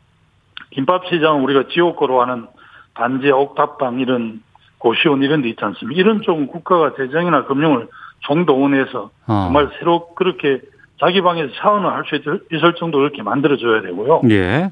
김밥 0.72 1.06
시장은 1.08 1.42
우리가 1.44 1.68
지옥고로 1.70 2.22
하는 2.22 2.48
반지, 2.94 3.30
옥탑방 3.32 4.00
이런 4.00 4.42
고시원 4.78 5.24
이런 5.24 5.42
데 5.42 5.50
있지 5.50 5.64
않습니까? 5.64 6.00
이런 6.00 6.22
쪽은 6.22 6.48
국가가 6.48 6.94
재정이나 6.96 7.46
금융을 7.46 7.88
총동원해서 8.20 9.10
어. 9.28 9.44
정말 9.46 9.70
새로 9.80 10.14
그렇게 10.16 10.62
자기 11.00 11.22
방에서 11.22 11.54
샤워는 11.56 11.90
할 11.90 12.04
수 12.06 12.16
있을 12.52 12.74
정도로 12.76 13.06
이렇게 13.06 13.22
만들어줘야 13.24 13.82
되고요. 13.82 14.22
예. 14.30 14.70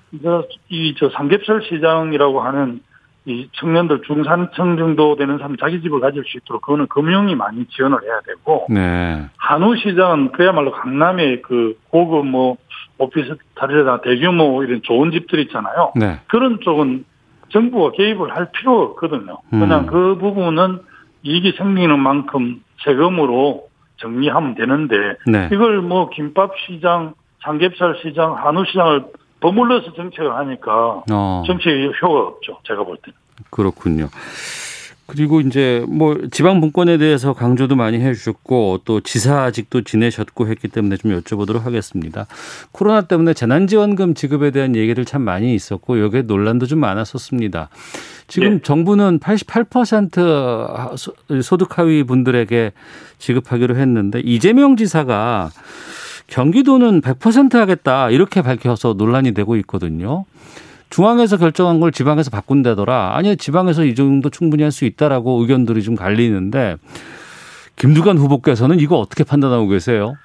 이저 0.70 1.10
삼겹살 1.10 1.62
시장이라고 1.64 2.42
하는 2.42 2.82
이 3.26 3.48
청년들 3.54 4.02
중산층 4.06 4.78
정도 4.78 5.16
되는 5.16 5.38
사람이 5.38 5.56
자기 5.60 5.82
집을 5.82 6.02
가질 6.02 6.24
수 6.26 6.38
있도록 6.38 6.62
그거는 6.62 6.88
금융이 6.88 7.36
많이 7.36 7.66
지원을 7.68 8.00
해야 8.04 8.20
되고 8.28 8.68
네. 8.70 9.26
한우 9.38 9.78
시장은 9.78 10.34
그야말로 10.34 10.72
강남의 10.72 11.42
그 11.42 11.78
고급 11.90 12.26
뭐 12.26 12.58
오피스텔이나 12.98 14.02
대규모 14.02 14.62
이런 14.64 14.82
좋은 14.84 15.12
집들 15.12 15.40
있잖아요. 15.40 15.94
네. 15.96 16.20
그런 16.28 16.60
쪽은 16.62 17.06
정부가 17.50 17.92
개입을 17.92 18.36
할 18.36 18.52
필요가 18.52 18.84
없거든요. 18.92 19.38
그냥 19.50 19.82
음. 19.82 19.86
그 19.86 20.18
부분은 20.18 20.80
이익이 21.24 21.54
생기는 21.58 21.98
만큼 22.00 22.62
세금으로 22.84 23.64
정리하면 23.98 24.56
되는데 24.56 24.96
네. 25.28 25.50
이걸 25.52 25.82
뭐 25.82 26.10
김밥 26.10 26.52
시장, 26.66 27.14
삼겹살 27.44 28.00
시장, 28.02 28.36
한우 28.38 28.66
시장을 28.66 29.06
버물러서 29.40 29.94
정책을 29.94 30.34
하니까 30.36 31.04
어. 31.12 31.44
정책이 31.46 31.92
효과가 32.02 32.28
없죠. 32.28 32.60
제가 32.64 32.84
볼 32.84 32.98
때는. 32.98 33.16
그렇군요. 33.50 34.08
그리고 35.06 35.42
이제 35.42 35.84
뭐 35.90 36.18
지방 36.32 36.62
분권에 36.62 36.98
대해서 36.98 37.34
강조도 37.34 37.76
많이 37.76 38.00
해주셨고 38.00 38.82
또 38.86 39.02
지사직도 39.02 39.82
지내셨고 39.84 40.48
했기 40.48 40.68
때문에 40.70 40.96
좀 40.98 41.12
여쭤보도록 41.20 41.62
하겠습니다. 41.64 42.26
코로나 42.72 43.02
때문에 43.02 43.34
재난지원금 43.34 44.14
지급에 44.14 44.52
대한 44.52 44.76
얘기들 44.76 45.04
참 45.06 45.22
많이 45.22 45.54
있었고 45.56 46.00
여기에 46.00 46.24
논란도 46.24 46.68
좀 46.68 46.80
많았었습니다. 46.80 47.70
지금 48.28 48.56
네. 48.56 48.60
정부는 48.64 49.20
88% 49.20 50.98
소- 50.98 51.14
소득 51.42 51.78
하위 51.78 52.04
분들에게 52.04 52.72
지급하기로 53.20 53.76
했는데 53.76 54.22
이재명 54.24 54.78
지사가 54.78 55.52
경기도는 56.28 57.02
100% 57.02 57.54
하겠다 57.56 58.10
이렇게 58.10 58.42
밝혀서 58.42 58.94
논란이 58.98 59.34
되고 59.34 59.58
있거든요. 59.58 60.24
중앙에서 60.94 61.38
결정한 61.38 61.80
걸 61.80 61.92
지방에서 61.92 62.30
바꾼다더라. 62.30 63.16
아니 63.16 63.36
지방에서 63.36 63.84
이 63.84 63.96
정도 63.96 64.30
충분히 64.30 64.62
할 64.62 64.72
수 64.72 64.86
있다라고 64.86 65.42
의견들이 65.42 65.82
좀 65.84 65.96
갈리는데 65.96 66.78
김두관 67.78 68.18
후보께서는 68.18 68.80
이거 68.80 68.98
어떻게 68.98 69.24
판단하고 69.24 69.68
계세요? 69.68 70.16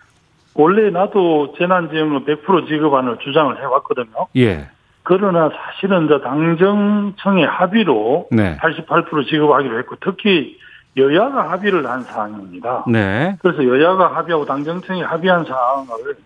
원래 0.55 0.91
나도 0.91 1.55
재난지원금 1.59 2.25
100% 2.25 2.67
지급안을 2.69 3.19
주장을 3.25 3.59
해왔거든요. 3.59 4.27
예. 4.37 4.69
그러나 5.05 5.51
사실은 5.51 6.07
당정청의 6.07 7.47
합의로 7.47 8.29
네. 8.31 8.57
88% 8.59 9.27
지급하기로 9.27 9.79
했고 9.79 9.97
특히 10.01 10.59
여야가 10.99 11.51
합의를 11.51 11.87
한 11.87 12.03
사항입니다. 12.03 12.85
네. 12.89 13.37
그래서 13.41 13.65
여야가 13.65 14.17
합의하고 14.17 14.45
당정청이 14.45 15.03
합의한 15.03 15.45
사항을 15.47 16.17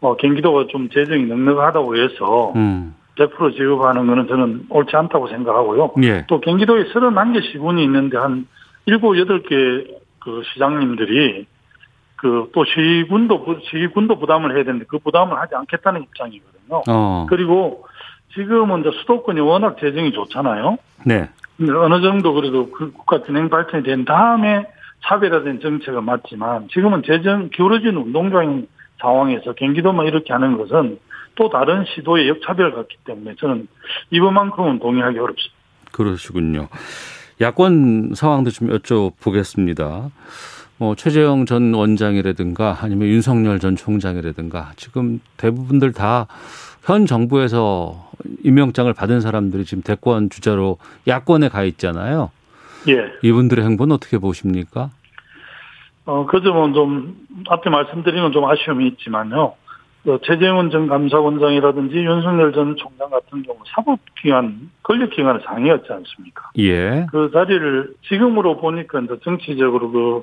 어, 0.00 0.16
경기도가 0.16 0.66
좀 0.70 0.90
재정이 0.90 1.24
넉넉하다고 1.24 1.96
해서 1.96 2.52
음. 2.56 2.94
100% 3.18 3.52
지급하는 3.56 4.06
거는 4.06 4.28
저는 4.28 4.66
옳지 4.70 4.94
않다고 4.96 5.28
생각하고요. 5.28 5.92
예. 6.04 6.24
또 6.28 6.40
경기도에 6.40 6.84
31개 6.92 7.42
시군이 7.52 7.82
있는데 7.84 8.16
한 8.16 8.46
7, 8.86 8.98
8개 8.98 9.86
그 10.20 10.42
시장님들이 10.52 11.46
그 12.16 12.50
또 12.52 12.64
시군도 12.64 13.44
부- 13.44 13.60
시군도 13.70 14.18
부담을 14.18 14.54
해야 14.56 14.64
되는데 14.64 14.84
그 14.88 14.98
부담을 14.98 15.38
하지 15.38 15.54
않겠다는 15.54 16.02
입장이거든요. 16.02 16.82
어. 16.88 17.26
그리고 17.28 17.84
지금은 18.34 18.80
이제 18.80 18.90
수도권이 19.00 19.40
워낙 19.40 19.76
재정이 19.80 20.12
좋잖아요. 20.12 20.78
네. 21.06 21.28
어느 21.60 22.00
정도 22.02 22.34
그래도 22.34 22.70
그 22.70 22.92
국가 22.92 23.22
진행 23.24 23.48
발전이 23.48 23.82
된 23.84 24.04
다음에 24.04 24.66
차별화된 25.04 25.60
정책은 25.60 26.04
맞지만 26.04 26.68
지금은 26.72 27.02
재정 27.04 27.50
기울어진 27.50 27.96
운동장인 27.96 28.66
상황에서 29.00 29.52
경기도만 29.54 30.06
이렇게 30.06 30.32
하는 30.32 30.56
것은 30.58 30.98
또 31.38 31.48
다른 31.48 31.84
시도의 31.94 32.28
역차별 32.28 32.74
같기 32.74 32.96
때문에 33.04 33.36
저는 33.38 33.68
이번만큼은 34.10 34.80
동의하기 34.80 35.18
어렵습니다. 35.18 35.56
그러시군요. 35.92 36.68
야권 37.40 38.14
상황도 38.16 38.50
좀 38.50 38.68
여쭤보겠습니다. 38.70 40.10
뭐 40.78 40.94
최재형 40.96 41.46
전 41.46 41.72
원장이라든가 41.74 42.78
아니면 42.80 43.08
윤석열 43.08 43.60
전 43.60 43.76
총장이라든가 43.76 44.72
지금 44.76 45.20
대부분들 45.36 45.92
다 45.92 46.26
현 46.84 47.04
정부에서 47.04 48.10
임명장을 48.44 48.90
받은 48.94 49.20
사람들이 49.20 49.66
지금 49.66 49.82
대권 49.82 50.30
주자로 50.30 50.78
야권에 51.06 51.50
가 51.50 51.62
있잖아요. 51.64 52.30
예. 52.88 53.12
이분들의 53.22 53.62
행보는 53.62 53.94
어떻게 53.94 54.16
보십니까? 54.16 54.88
어, 56.06 56.24
그 56.24 56.40
점은 56.40 56.72
좀, 56.72 57.14
앞에 57.50 57.68
말씀드린 57.68 58.22
건 58.22 58.32
좀 58.32 58.46
아쉬움이 58.46 58.86
있지만요. 58.88 59.52
어, 60.06 60.18
최재훈 60.22 60.70
전 60.70 60.86
감사원장이라든지 60.86 61.96
윤석열 61.96 62.52
전 62.52 62.76
총장 62.76 63.10
같은 63.10 63.42
경우 63.42 63.58
사법기관, 63.74 64.70
권력기관의 64.84 65.42
상이었지 65.44 65.92
않습니까? 65.92 66.50
예. 66.58 67.06
그 67.10 67.30
자리를 67.32 67.94
지금으로 68.08 68.58
보니까 68.58 69.00
이제 69.00 69.16
정치적으로 69.22 69.90
그 69.90 70.22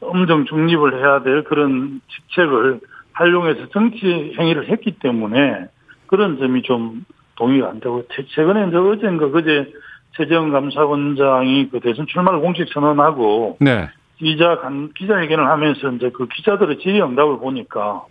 엄정 0.00 0.46
중립을 0.46 0.98
해야 0.98 1.22
될 1.22 1.44
그런 1.44 2.00
직책을 2.08 2.80
활용해서 3.12 3.68
정치 3.68 4.34
행위를 4.38 4.68
했기 4.68 4.92
때문에 4.92 5.66
그런 6.06 6.38
점이 6.38 6.62
좀 6.62 7.04
동의가 7.36 7.68
안 7.68 7.80
되고 7.80 8.02
최- 8.12 8.24
최근에 8.26 8.68
이제 8.68 8.76
어젠가 8.76 9.28
그제 9.28 9.70
최재형 10.16 10.50
감사원장이 10.50 11.68
그 11.70 11.80
대선 11.80 12.06
출마를 12.06 12.40
공식 12.40 12.66
선언하고 12.72 13.58
네. 13.60 13.88
기자 14.18 14.56
간 14.56 14.90
기자회견을 14.94 15.46
하면서 15.46 15.90
이제 15.92 16.10
그 16.10 16.26
기자들의 16.26 16.78
질의 16.78 17.02
응답을 17.02 17.38
보니까 17.38 18.04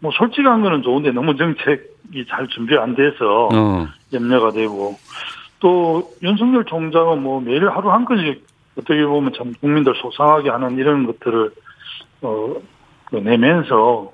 뭐 0.00 0.10
솔직한 0.12 0.62
거는 0.62 0.82
좋은데 0.82 1.12
너무 1.12 1.36
정책이 1.36 2.26
잘 2.28 2.48
준비 2.48 2.76
안 2.76 2.94
돼서 2.94 3.48
어. 3.52 3.86
염려가 4.12 4.50
되고 4.52 4.98
또 5.60 6.10
윤석열 6.22 6.64
총장은 6.64 7.22
뭐 7.22 7.40
매일 7.40 7.68
하루 7.68 7.90
한 7.90 8.04
건씩 8.04 8.46
어떻게 8.78 9.04
보면 9.04 9.32
참 9.36 9.52
국민들 9.60 9.94
속상하게 10.00 10.50
하는 10.50 10.76
이런 10.78 11.06
것들을 11.06 11.52
어그 12.22 13.16
내면서 13.22 14.12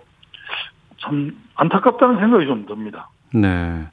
참 1.00 1.36
안타깝다는 1.54 2.18
생각이 2.18 2.46
좀 2.46 2.66
듭니다. 2.66 3.08
네. 3.32 3.86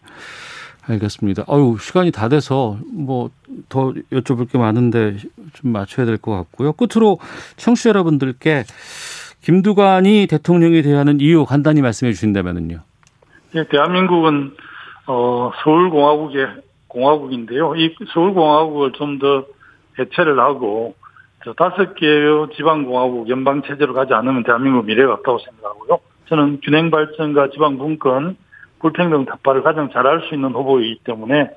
알겠습니다. 0.85 1.43
어유 1.47 1.77
시간이 1.79 2.11
다 2.11 2.27
돼서 2.27 2.77
뭐 2.91 3.29
더 3.69 3.93
여쭤볼 4.11 4.51
게 4.51 4.57
많은데 4.57 5.17
좀 5.53 5.71
맞춰야 5.71 6.05
될 6.05 6.17
것 6.17 6.31
같고요. 6.35 6.73
끝으로 6.73 7.19
청취자 7.57 7.89
여러분들께 7.89 8.63
김두관이 9.43 10.27
대통령이 10.27 10.81
돼야 10.81 10.99
하는 10.99 11.19
이유 11.19 11.45
간단히 11.45 11.81
말씀해 11.81 12.11
주신다면은요. 12.13 12.79
예, 13.55 13.67
대한민국은 13.67 14.55
어 15.05 15.51
서울공화국의 15.63 16.47
공화국인데요. 16.87 17.75
이 17.75 17.93
서울공화국을 18.13 18.93
좀 18.93 19.19
더 19.19 19.45
해체를 19.99 20.39
하고 20.39 20.95
저 21.43 21.53
다섯 21.53 21.95
개의 21.95 22.47
지방공화국 22.55 23.29
연방 23.29 23.61
체제로 23.63 23.93
가지 23.93 24.13
않으면 24.13 24.43
대한민국 24.43 24.85
미래가 24.85 25.13
없다고 25.13 25.39
생각하고요. 25.39 25.99
저는 26.27 26.61
균형 26.63 26.89
발전과 26.89 27.49
지방 27.49 27.77
분권, 27.77 28.37
불평등 28.79 29.25
타파를 29.25 29.61
가장 29.61 29.91
잘할 29.91 30.21
수 30.27 30.35
있는 30.35 30.51
후보이기 30.51 31.01
때문에 31.03 31.49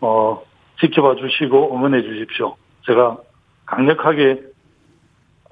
어 0.00 0.42
지켜봐 0.80 1.16
주시고 1.16 1.76
응원해 1.76 2.02
주십시오. 2.02 2.56
제가 2.86 3.18
강력하게 3.66 4.40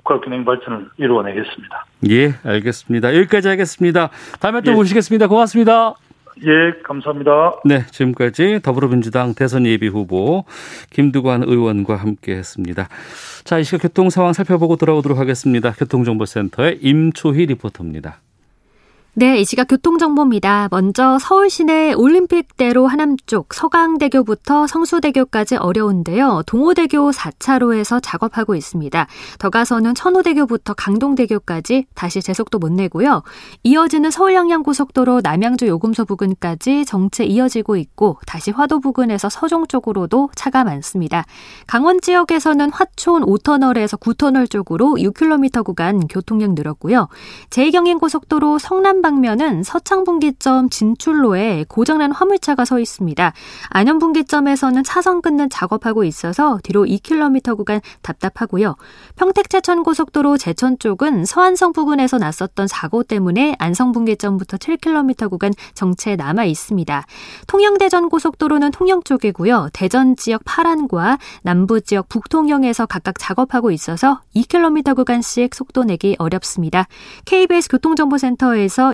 국가 0.06 0.20
균형 0.20 0.44
발전을 0.44 0.88
이루어내겠습니다. 0.98 1.86
예, 2.10 2.34
알겠습니다. 2.44 3.16
여기까지 3.16 3.48
하겠습니다. 3.48 4.10
다음에 4.38 4.60
또 4.60 4.70
예. 4.70 4.74
모시겠습니다. 4.76 5.26
고맙습니다. 5.26 5.94
예, 6.44 6.80
감사합니다. 6.84 7.60
네, 7.64 7.86
지금까지 7.86 8.60
더불어민주당 8.62 9.34
대선 9.34 9.66
예비 9.66 9.88
후보 9.88 10.44
김두관 10.90 11.42
의원과 11.42 11.96
함께 11.96 12.36
했습니다. 12.36 12.88
자, 13.44 13.58
이 13.58 13.64
시각 13.64 13.82
교통 13.82 14.10
상황 14.10 14.32
살펴보고 14.32 14.76
돌아오도록 14.76 15.18
하겠습니다. 15.18 15.72
교통정보센터의 15.72 16.78
임초희 16.82 17.46
리포터입니다. 17.46 18.20
네, 19.18 19.40
이 19.40 19.46
시각 19.46 19.68
교통정보입니다. 19.68 20.68
먼저 20.70 21.18
서울 21.18 21.48
시내 21.48 21.94
올림픽대로 21.94 22.86
하남 22.86 23.16
쪽 23.24 23.54
서강대교부터 23.54 24.66
성수대교까지 24.66 25.56
어려운데요. 25.56 26.42
동호대교 26.44 27.12
4차로에서 27.12 27.98
작업하고 28.02 28.54
있습니다. 28.54 29.06
더 29.38 29.48
가서는 29.48 29.94
천호대교부터 29.94 30.74
강동대교까지 30.74 31.86
다시 31.94 32.20
제속도 32.20 32.58
못 32.58 32.70
내고요. 32.70 33.22
이어지는 33.62 34.10
서울 34.10 34.34
양양고속도로 34.34 35.22
남양주 35.22 35.66
요금소 35.66 36.04
부근까지 36.04 36.84
정체 36.84 37.24
이어지고 37.24 37.76
있고 37.76 38.18
다시 38.26 38.50
화도 38.50 38.80
부근에서 38.80 39.30
서종 39.30 39.66
쪽으로도 39.68 40.28
차가 40.34 40.62
많습니다. 40.62 41.24
강원 41.66 42.02
지역에서는 42.02 42.68
화촌 42.68 43.24
5터널에서 43.24 43.98
9터널 43.98 44.50
쪽으로 44.50 44.96
6km 44.98 45.64
구간 45.64 46.06
교통량 46.06 46.54
늘었고요. 46.54 47.08
제2경인고속도로 47.48 48.58
성남 48.58 49.05
방면은 49.06 49.62
서창분기점 49.62 50.68
진출로에 50.68 51.64
고장난 51.68 52.10
화물차가 52.10 52.64
서 52.64 52.80
있습니다. 52.80 53.32
안현분기점에서는 53.68 54.82
차선 54.82 55.22
끊는 55.22 55.48
작업하고 55.48 56.02
있어서 56.02 56.58
뒤로 56.64 56.84
2km 56.84 57.56
구간 57.56 57.80
답답하고요. 58.02 58.74
평택제천고속도로 59.14 60.38
제천 60.38 60.80
쪽은 60.80 61.24
서안성 61.24 61.72
부근에서 61.72 62.18
났었던 62.18 62.66
사고 62.66 63.04
때문에 63.04 63.54
안성분기점부터 63.60 64.56
7km 64.56 65.30
구간 65.30 65.52
정체 65.74 66.16
남아 66.16 66.44
있습니다. 66.44 67.06
통영대전고속도로는 67.46 68.72
통영 68.72 69.04
쪽이고요. 69.04 69.68
대전 69.72 70.16
지역 70.16 70.42
파란과 70.44 71.18
남부 71.42 71.80
지역 71.80 72.08
북통영에서 72.08 72.86
각각 72.86 73.20
작업하고 73.20 73.70
있어서 73.70 74.20
2km 74.34 74.96
구간씩 74.96 75.54
속도 75.54 75.84
내기 75.84 76.16
어렵습니다. 76.18 76.88
KBS 77.24 77.68
교통정보센터에서 77.68 78.92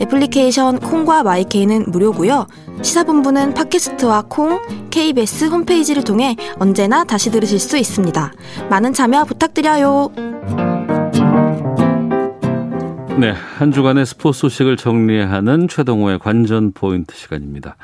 애플리케이션 0.00 0.78
콩과 0.78 1.22
마이케이는 1.22 1.90
무료고요. 1.90 2.46
시사본부는 2.82 3.54
팟캐스트와 3.54 4.24
콩, 4.28 4.60
KBS 4.90 5.46
홈페이지를 5.46 6.02
통해 6.04 6.36
언제나 6.58 7.04
다시 7.04 7.30
들으실 7.30 7.58
수 7.58 7.76
있습니다. 7.76 8.32
많은 8.70 8.92
참여 8.94 9.24
부탁드려요. 9.24 10.10
네, 13.18 13.34
한 13.58 13.70
주간의 13.70 14.06
스포츠 14.06 14.40
소식을 14.40 14.78
정리하는 14.78 15.68
최동호의 15.68 16.18
관전 16.20 16.72
포인트 16.72 17.14
시간입니다. 17.14 17.76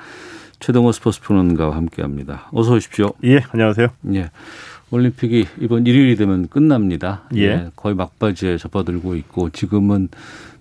최동호 0.59 0.93
스포츠 0.93 1.21
평론가와 1.21 1.77
함께합니다. 1.77 2.49
어서 2.53 2.73
오십시오. 2.73 3.13
예, 3.25 3.41
안녕하세요. 3.51 3.89
예. 4.15 4.31
올림픽이 4.91 5.47
이번 5.61 5.87
일요일이 5.87 6.17
되면 6.17 6.49
끝납니다. 6.49 7.25
예. 7.35 7.71
거의 7.77 7.95
막바지에 7.95 8.57
접어들고 8.57 9.17
있고 9.17 9.51
지금은 9.51 10.09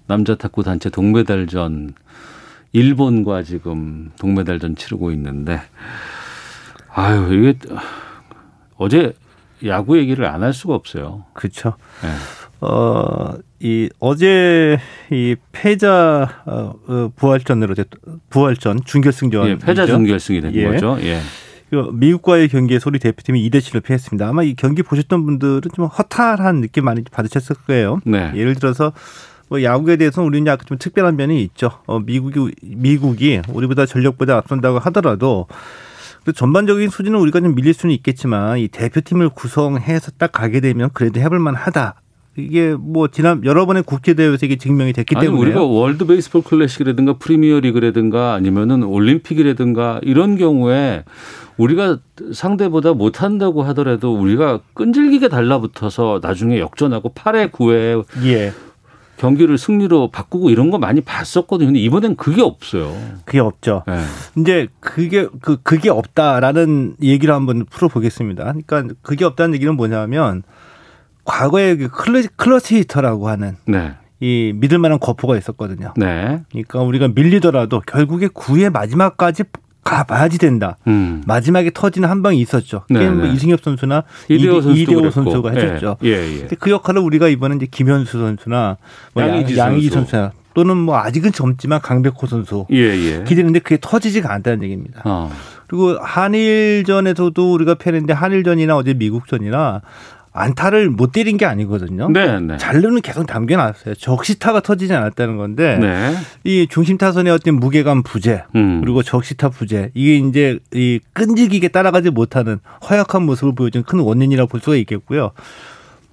남자 0.07 0.35
탁구 0.35 0.63
단체 0.63 0.89
동메달전 0.89 1.93
일본과 2.73 3.43
지금 3.43 4.11
동메달전 4.19 4.75
치르고 4.75 5.11
있는데 5.11 5.61
아유 6.93 7.33
이게 7.33 7.57
어제 8.77 9.13
야구 9.65 9.97
얘기를 9.97 10.25
안 10.25 10.43
할 10.43 10.53
수가 10.53 10.75
없어요. 10.75 11.25
그렇죠. 11.33 11.75
예. 12.03 12.65
어, 12.65 13.33
이 13.59 13.89
어제 13.99 14.79
이 15.11 15.35
패자 15.51 16.43
어, 16.45 16.73
어, 16.87 17.11
부활전으로 17.15 17.75
부활전 18.29 18.79
준결승전 18.85 19.47
예, 19.47 19.57
패자 19.57 19.85
준결승이 19.87 20.41
된 20.41 20.53
예. 20.55 20.65
거죠. 20.65 20.97
예. 21.01 21.19
미국과의 21.93 22.47
경기에서 22.47 22.89
우리 22.89 22.99
대표팀이 22.99 23.49
2대 23.49 23.57
7로 23.57 23.83
패했습니다. 23.83 24.27
아마 24.27 24.43
이 24.43 24.55
경기 24.55 24.81
보셨던 24.83 25.25
분들은 25.25 25.61
좀 25.73 25.85
허탈한 25.85 26.61
느낌 26.61 26.85
많이 26.85 27.01
받으셨을 27.03 27.55
거예요. 27.67 27.99
네. 28.05 28.31
예를 28.35 28.55
들어서 28.55 28.93
뭐 29.49 29.61
야구에 29.61 29.95
대해서는 29.97 30.27
우리는 30.27 30.47
약간 30.47 30.65
좀 30.65 30.77
특별한 30.77 31.15
면이 31.15 31.41
있죠. 31.43 31.71
어, 31.85 31.99
미국이 31.99 32.51
미국이 32.61 33.41
우리보다 33.49 33.85
전력보다 33.85 34.37
앞선다고 34.37 34.79
하더라도 34.79 35.47
그 36.23 36.33
전반적인 36.33 36.89
수준은 36.89 37.19
우리가 37.19 37.39
좀 37.39 37.53
밀릴 37.53 37.73
수는 37.73 37.93
있겠지만 37.95 38.57
이 38.57 38.67
대표팀을 38.67 39.29
구성해서 39.29 40.11
딱 40.17 40.31
가게 40.31 40.59
되면 40.59 40.89
그래도 40.93 41.19
해볼 41.19 41.39
만하다. 41.39 42.01
이게 42.37 42.75
뭐 42.77 43.07
지난 43.07 43.45
여러 43.45 43.65
번의 43.65 43.83
국제 43.83 44.13
대회에서 44.13 44.45
이게 44.45 44.57
증명이 44.57 44.91
됐기 44.91 45.15
때문에 45.15 45.39
우리가 45.39 45.63
월드 45.63 46.05
베이스볼 46.05 46.41
클래식이라든가 46.43 47.13
프리미어 47.13 47.61
리그라든가 47.61 48.33
아니면은 48.33 48.83
올림픽이라든가 48.83 50.01
이런 50.03 50.35
경우에 50.35 51.05
우리가 51.55 51.99
상대보다 52.33 52.93
못한다고 52.93 53.63
하더라도 53.63 54.13
우리가 54.13 54.59
끈질기게 54.73 55.29
달라붙어서 55.29 56.19
나중에 56.21 56.59
역전하고 56.59 57.13
8회 57.13 57.51
9회 57.51 58.03
예. 58.25 58.51
경기를 59.17 59.57
승리로 59.57 60.11
바꾸고 60.11 60.49
이런 60.49 60.69
거 60.71 60.77
많이 60.77 61.01
봤었거든요. 61.01 61.67
근데 61.67 61.79
이번엔 61.79 62.15
그게 62.15 62.41
없어요. 62.41 62.95
그게 63.25 63.39
없죠. 63.39 63.83
예. 63.87 64.01
이제 64.41 64.67
그게 64.79 65.27
그 65.41 65.57
그게 65.63 65.89
없다라는 65.89 66.97
얘기를 67.01 67.33
한번 67.33 67.65
풀어보겠습니다. 67.65 68.43
그러니까 68.43 68.95
그게 69.01 69.25
없다는 69.25 69.55
얘기는 69.55 69.73
뭐냐면 69.75 70.43
과거에 71.23 71.75
그 71.75 71.89
클러, 71.89 72.21
클러치 72.35 72.77
히터라고 72.79 73.29
하는 73.29 73.55
네. 73.65 73.93
이 74.19 74.53
믿을 74.55 74.79
만한 74.79 74.99
거포가 74.99 75.37
있었거든요. 75.37 75.93
네. 75.97 76.41
그러니까 76.49 76.81
우리가 76.81 77.09
밀리더라도 77.09 77.81
결국에 77.81 78.27
9회 78.27 78.71
마지막까지 78.71 79.43
가봐야지 79.85 80.39
된다. 80.39 80.77
음. 80.87 81.21
마지막에 81.25 81.69
터지는 81.73 82.09
한 82.09 82.21
방이 82.23 82.41
있었죠. 82.41 82.83
네, 82.89 83.07
뭐 83.09 83.25
네. 83.27 83.33
이승엽 83.33 83.61
선수나 83.63 84.03
이대호 84.27 84.61
선수도 84.61 84.73
이대호 84.81 84.99
그랬고. 84.99 85.11
선수가 85.11 85.51
해줬죠. 85.51 85.97
예, 86.03 86.09
예. 86.09 86.39
근데 86.39 86.55
그 86.59 86.71
역할을 86.71 87.01
우리가 87.01 87.29
이번에 87.29 87.55
이제 87.55 87.67
김현수 87.69 88.19
선수나 88.19 88.77
뭐 89.13 89.23
양의지 89.23 89.55
양, 89.57 89.67
양의지 89.67 89.89
선수. 89.89 90.11
선수 90.11 90.15
나 90.15 90.31
또는 90.55 90.75
뭐 90.77 90.97
아직은 90.97 91.31
젊지만 91.31 91.81
강백호 91.81 92.25
선수 92.27 92.65
예, 92.71 92.77
예. 92.77 93.23
기대는데 93.25 93.59
그게 93.59 93.77
터지지가 93.79 94.33
않다는 94.33 94.63
얘기입니다. 94.63 95.01
어. 95.05 95.31
그리고 95.67 95.97
한일전에서도 96.01 97.53
우리가 97.53 97.75
패했는데 97.75 98.13
한일전이나 98.13 98.75
어제 98.75 98.93
미국전이나 98.93 99.81
안타를 100.37 100.89
못 100.89 101.13
때린 101.13 101.37
게 101.37 101.45
아니거든요. 101.45 102.09
네, 102.09 102.39
네. 102.41 102.57
잔루는 102.57 103.01
계속 103.01 103.25
담겨놨어요. 103.25 103.95
적시타가 103.95 104.59
터지지 104.59 104.93
않았다는 104.93 105.37
건데 105.37 105.77
네. 105.79 106.13
이 106.43 106.67
중심 106.69 106.97
타선의 106.97 107.31
어떤 107.31 107.55
무게감 107.55 108.03
부재 108.03 108.43
음. 108.53 108.81
그리고 108.81 109.01
적시타 109.01 109.47
부재 109.49 109.91
이게 109.93 110.17
이제 110.17 110.59
이 110.73 110.99
끈질기게 111.13 111.69
따라가지 111.69 112.09
못하는 112.09 112.59
허약한 112.89 113.23
모습을 113.23 113.55
보여준 113.55 113.83
큰 113.83 113.99
원인이라고 113.99 114.49
볼 114.49 114.59
수가 114.59 114.75
있겠고요. 114.75 115.31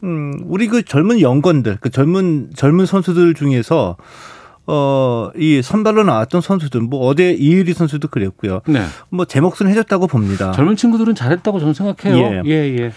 음, 0.05 0.35
우리 0.47 0.69
그 0.69 0.83
젊은 0.85 1.21
연건들, 1.21 1.79
그 1.81 1.91
젊은 1.91 2.51
젊은 2.55 2.87
선수들 2.87 3.35
중에서 3.35 3.97
어, 4.65 5.31
이 5.37 5.61
선발로 5.61 6.05
나왔던 6.05 6.41
선수들, 6.41 6.81
뭐 6.83 7.07
어제 7.09 7.33
이유리 7.33 7.75
선수도 7.75 8.07
그랬고요. 8.07 8.61
네. 8.69 8.83
뭐 9.11 9.25
제 9.25 9.41
몫은 9.41 9.67
해줬다고 9.69 10.07
봅니다. 10.07 10.53
젊은 10.53 10.77
친구들은 10.77 11.17
잘했다고 11.17 11.59
저는 11.59 11.75
생각해요. 11.75 12.17
예. 12.17 12.43
예, 12.47 12.77
예. 12.79 12.93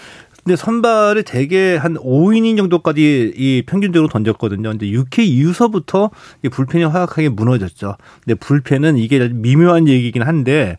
근데 0.45 0.55
선발을 0.55 1.23
대개 1.23 1.75
한 1.75 1.95
5이닝 1.95 2.55
정도까지 2.55 3.33
이 3.35 3.63
평균적으로 3.65 4.07
던졌거든요. 4.07 4.69
근데 4.69 4.85
6회 4.85 5.25
이후서부터 5.25 6.11
이 6.43 6.49
불펜이 6.49 6.83
허약하게 6.83 7.29
무너졌죠. 7.29 7.97
근데 8.23 8.35
불펜은 8.35 8.97
이게 8.97 9.27
미묘한 9.27 9.87
얘기긴 9.87 10.21
한데 10.21 10.77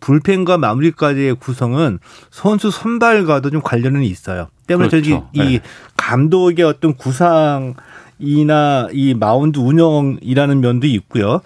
불펜과 0.00 0.58
마무리까지의 0.58 1.36
구성은 1.36 1.98
선수 2.30 2.70
선발과도 2.70 3.48
좀 3.48 3.62
관련은 3.62 4.02
있어요. 4.02 4.48
때문에 4.66 4.90
그렇죠. 4.90 5.02
저기 5.02 5.22
이 5.32 5.58
네. 5.58 5.60
감독의 5.96 6.66
어떤 6.66 6.94
구상이나 6.94 8.88
이 8.92 9.14
마운드 9.18 9.58
운영이라는 9.58 10.60
면도 10.60 10.86
있고요. 10.88 11.40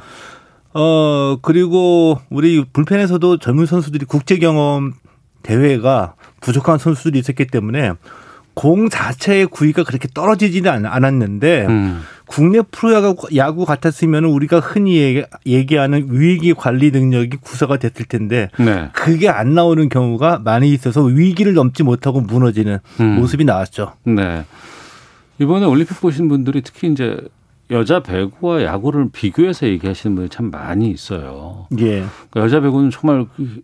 어 0.74 1.38
그리고 1.40 2.18
우리 2.30 2.64
불펜에서도 2.72 3.38
젊은 3.38 3.66
선수들이 3.66 4.06
국제 4.06 4.38
경험 4.38 4.94
대회가 5.42 6.14
부족한 6.40 6.78
선수들이 6.78 7.18
있었기 7.18 7.46
때문에 7.46 7.92
공 8.54 8.88
자체의 8.88 9.46
구위가 9.46 9.84
그렇게 9.84 10.08
떨어지지는 10.12 10.70
않- 10.70 10.86
않았는데 10.86 11.66
음. 11.68 12.00
국내 12.26 12.60
프로야구 12.70 13.28
야구 13.36 13.64
같았으면 13.64 14.24
우리가 14.24 14.60
흔히 14.60 14.96
얘기- 14.98 15.24
얘기 15.46 15.76
하는 15.76 16.06
위기 16.10 16.52
관리 16.54 16.90
능력이 16.90 17.38
구사가 17.38 17.76
됐을 17.78 18.06
텐데 18.06 18.48
네. 18.58 18.88
그게 18.92 19.28
안 19.28 19.54
나오는 19.54 19.88
경우가 19.88 20.40
많이 20.44 20.70
있어서 20.72 21.02
위기를 21.02 21.54
넘지 21.54 21.82
못하고 21.82 22.20
무너지는 22.20 22.78
음. 23.00 23.06
모습이 23.16 23.44
나왔죠. 23.44 23.94
네. 24.04 24.44
이번에 25.38 25.64
올림픽 25.66 26.00
보신 26.00 26.28
분들이 26.28 26.60
특히 26.62 26.88
이제 26.92 27.16
여자 27.70 28.00
배구와 28.00 28.62
야구를 28.64 29.08
비교해서 29.12 29.66
얘기하시는 29.66 30.16
분이 30.16 30.28
참 30.28 30.50
많이 30.50 30.90
있어요. 30.90 31.66
예. 31.78 32.04
그러니까 32.30 32.40
여자 32.40 32.60
배구는 32.60 32.90
정말 32.90 33.26
그 33.36 33.60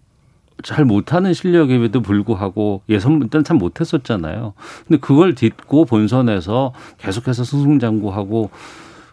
잘 0.62 0.84
못하는 0.84 1.34
실력임에도 1.34 2.00
불구하고 2.00 2.82
예선 2.88 3.28
때는 3.28 3.44
참 3.44 3.58
못했었잖아요. 3.58 4.54
근데 4.86 5.00
그걸 5.00 5.34
딛고 5.34 5.84
본선에서 5.84 6.72
계속해서 6.98 7.44
승승장구하고 7.44 8.50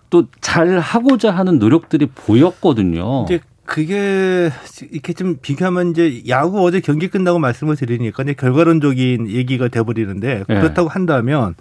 또 0.09 0.23
잘 0.41 0.77
하고자 0.79 1.31
하는 1.31 1.57
노력들이 1.57 2.05
보였거든요. 2.05 3.25
이제 3.25 3.39
그게 3.65 4.51
이렇게 4.91 5.13
좀 5.13 5.37
비교하면 5.41 5.91
이제 5.91 6.21
야구 6.27 6.61
어제 6.63 6.79
경기 6.79 7.07
끝나고 7.07 7.39
말씀을 7.39 7.75
드리니까 7.75 8.23
이제 8.23 8.33
결과론적인 8.33 9.29
얘기가 9.29 9.69
돼버리는데 9.69 10.43
예. 10.47 10.53
그렇다고 10.53 10.89
한다면 10.89 11.55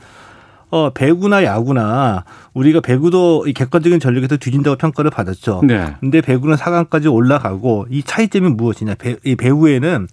어 0.72 0.88
배구나 0.90 1.44
야구나 1.44 2.24
우리가 2.54 2.80
배구도 2.80 3.44
이 3.46 3.52
객관적인 3.52 4.00
전력에서 4.00 4.38
뒤진다고 4.38 4.76
평가를 4.78 5.10
받았죠. 5.10 5.60
네. 5.64 5.94
근데 6.00 6.22
배구는 6.22 6.56
4강까지 6.56 7.12
올라가고 7.12 7.86
이 7.90 8.02
차이점이 8.02 8.48
무엇이냐? 8.48 8.94
배, 8.94 9.16
이 9.22 9.36
배구에는 9.36 10.08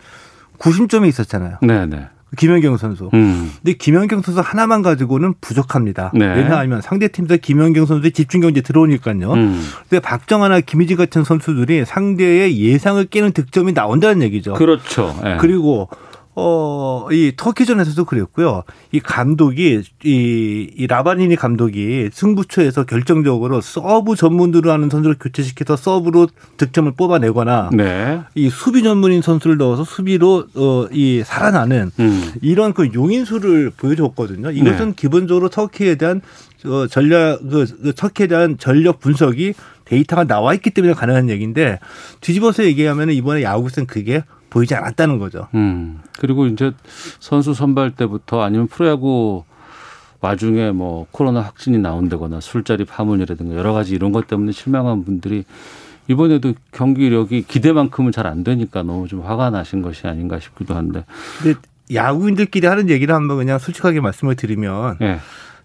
구심점이 0.58 1.08
있었잖아요. 1.08 1.60
네, 1.62 1.86
네. 1.86 2.08
김연경 2.38 2.76
선수. 2.76 3.10
음. 3.14 3.50
근데 3.64 3.78
김연경 3.78 4.22
선수 4.22 4.42
하나만 4.42 4.82
가지고는 4.82 5.34
부족합니다. 5.40 6.12
네. 6.14 6.26
왜냐하면 6.36 6.82
상대 6.82 7.08
팀에서 7.08 7.38
김연경 7.38 7.86
선수의 7.86 8.12
집중 8.12 8.42
견제 8.42 8.60
들어오니까요. 8.60 9.32
음. 9.32 9.66
근데 9.88 10.02
박정아나 10.02 10.60
김희진 10.60 10.98
같은 10.98 11.24
선수들이 11.24 11.86
상대의 11.86 12.60
예상을 12.60 13.04
깨는 13.06 13.32
득점이 13.32 13.72
나온다는 13.72 14.22
얘기죠. 14.24 14.56
그렇죠. 14.56 15.18
예. 15.26 15.38
그리고 15.40 15.88
어, 16.42 17.08
이 17.12 17.34
터키전에서도 17.36 18.06
그랬고요. 18.06 18.64
이 18.92 19.00
감독이, 19.00 19.82
이, 20.04 20.72
이 20.76 20.88
라바리니 20.88 21.36
감독이 21.36 22.10
승부처에서 22.14 22.86
결정적으로 22.86 23.60
서브 23.62 24.16
전문으로 24.16 24.72
하는 24.72 24.90
선수를 24.90 25.18
교체시켜서 25.20 25.76
서브로 25.76 26.28
득점을 26.58 26.92
뽑아내거나 26.94 27.72
네. 27.74 28.22
이 28.36 28.50
수비 28.50 28.84
전문인 28.84 29.22
선수를 29.22 29.58
넣어서 29.58 29.84
수비로 29.84 30.46
어, 30.56 30.88
이 30.92 31.22
살아나는 31.26 31.92
음. 32.00 32.32
이런 32.42 32.74
그 32.74 32.90
용인수를 32.94 33.72
보여줬거든요. 33.76 34.52
이것은 34.52 34.88
네. 34.88 34.94
기본적으로 34.96 35.50
터키에 35.50 35.96
대한 35.96 36.22
어, 36.66 36.88
전략, 36.88 37.40
그, 37.50 37.66
그 37.82 37.94
터키에 37.94 38.28
대한 38.28 38.58
전력 38.58 39.00
분석이 39.00 39.54
데이터가 39.86 40.24
나와 40.26 40.54
있기 40.54 40.70
때문에 40.70 40.94
가능한 40.94 41.30
얘기인데 41.30 41.80
뒤집어서 42.22 42.64
얘기하면 42.64 43.10
이번에 43.10 43.44
야구에서는 43.44 43.88
그게 43.88 44.24
보이지 44.50 44.76
않았다는 44.76 45.20
거죠. 45.20 45.48
음. 45.54 46.00
그리고 46.20 46.48
이제 46.48 46.72
선수 47.20 47.54
선발 47.54 47.92
때부터 47.92 48.42
아니면 48.42 48.68
프로야구 48.68 49.44
와중에 50.22 50.72
뭐 50.72 51.08
코로나 51.12 51.42
확진이 51.42 51.78
나온다거나 51.78 52.42
술자리 52.42 52.84
파문이라든가 52.86 53.56
여러 53.56 53.74
가지 53.74 53.96
이런 53.96 54.12
것 54.12 54.28
때문에 54.28 54.52
실망한 54.52 55.06
분들이 55.06 55.46
이번에도 56.08 56.54
경기력이 56.72 57.44
기대만큼은 57.44 58.12
잘 58.12 58.26
안 58.28 58.44
되니까 58.44 58.84
너무 58.84 59.08
좀 59.08 59.22
화가 59.22 59.50
나신 59.52 59.82
것이 59.82 60.08
아닌가 60.08 60.40
싶기도 60.40 60.76
한데. 60.76 61.06
근데 61.42 61.58
야구인들끼리 61.94 62.68
하는 62.68 62.90
얘기를 62.90 63.16
한번 63.16 63.38
그냥 63.38 63.60
솔직하게 63.60 64.02
말씀을 64.02 64.36
드리면 64.36 64.98
예. 65.02 65.20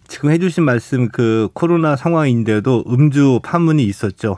지금 0.06 0.24
지금 0.24 0.30
해주신 0.30 0.64
말씀 0.64 1.08
그 1.08 1.48
코로나 1.54 1.96
상황인데도 1.96 2.84
음주 2.88 3.40
파문이 3.42 3.82
있었죠. 3.84 4.36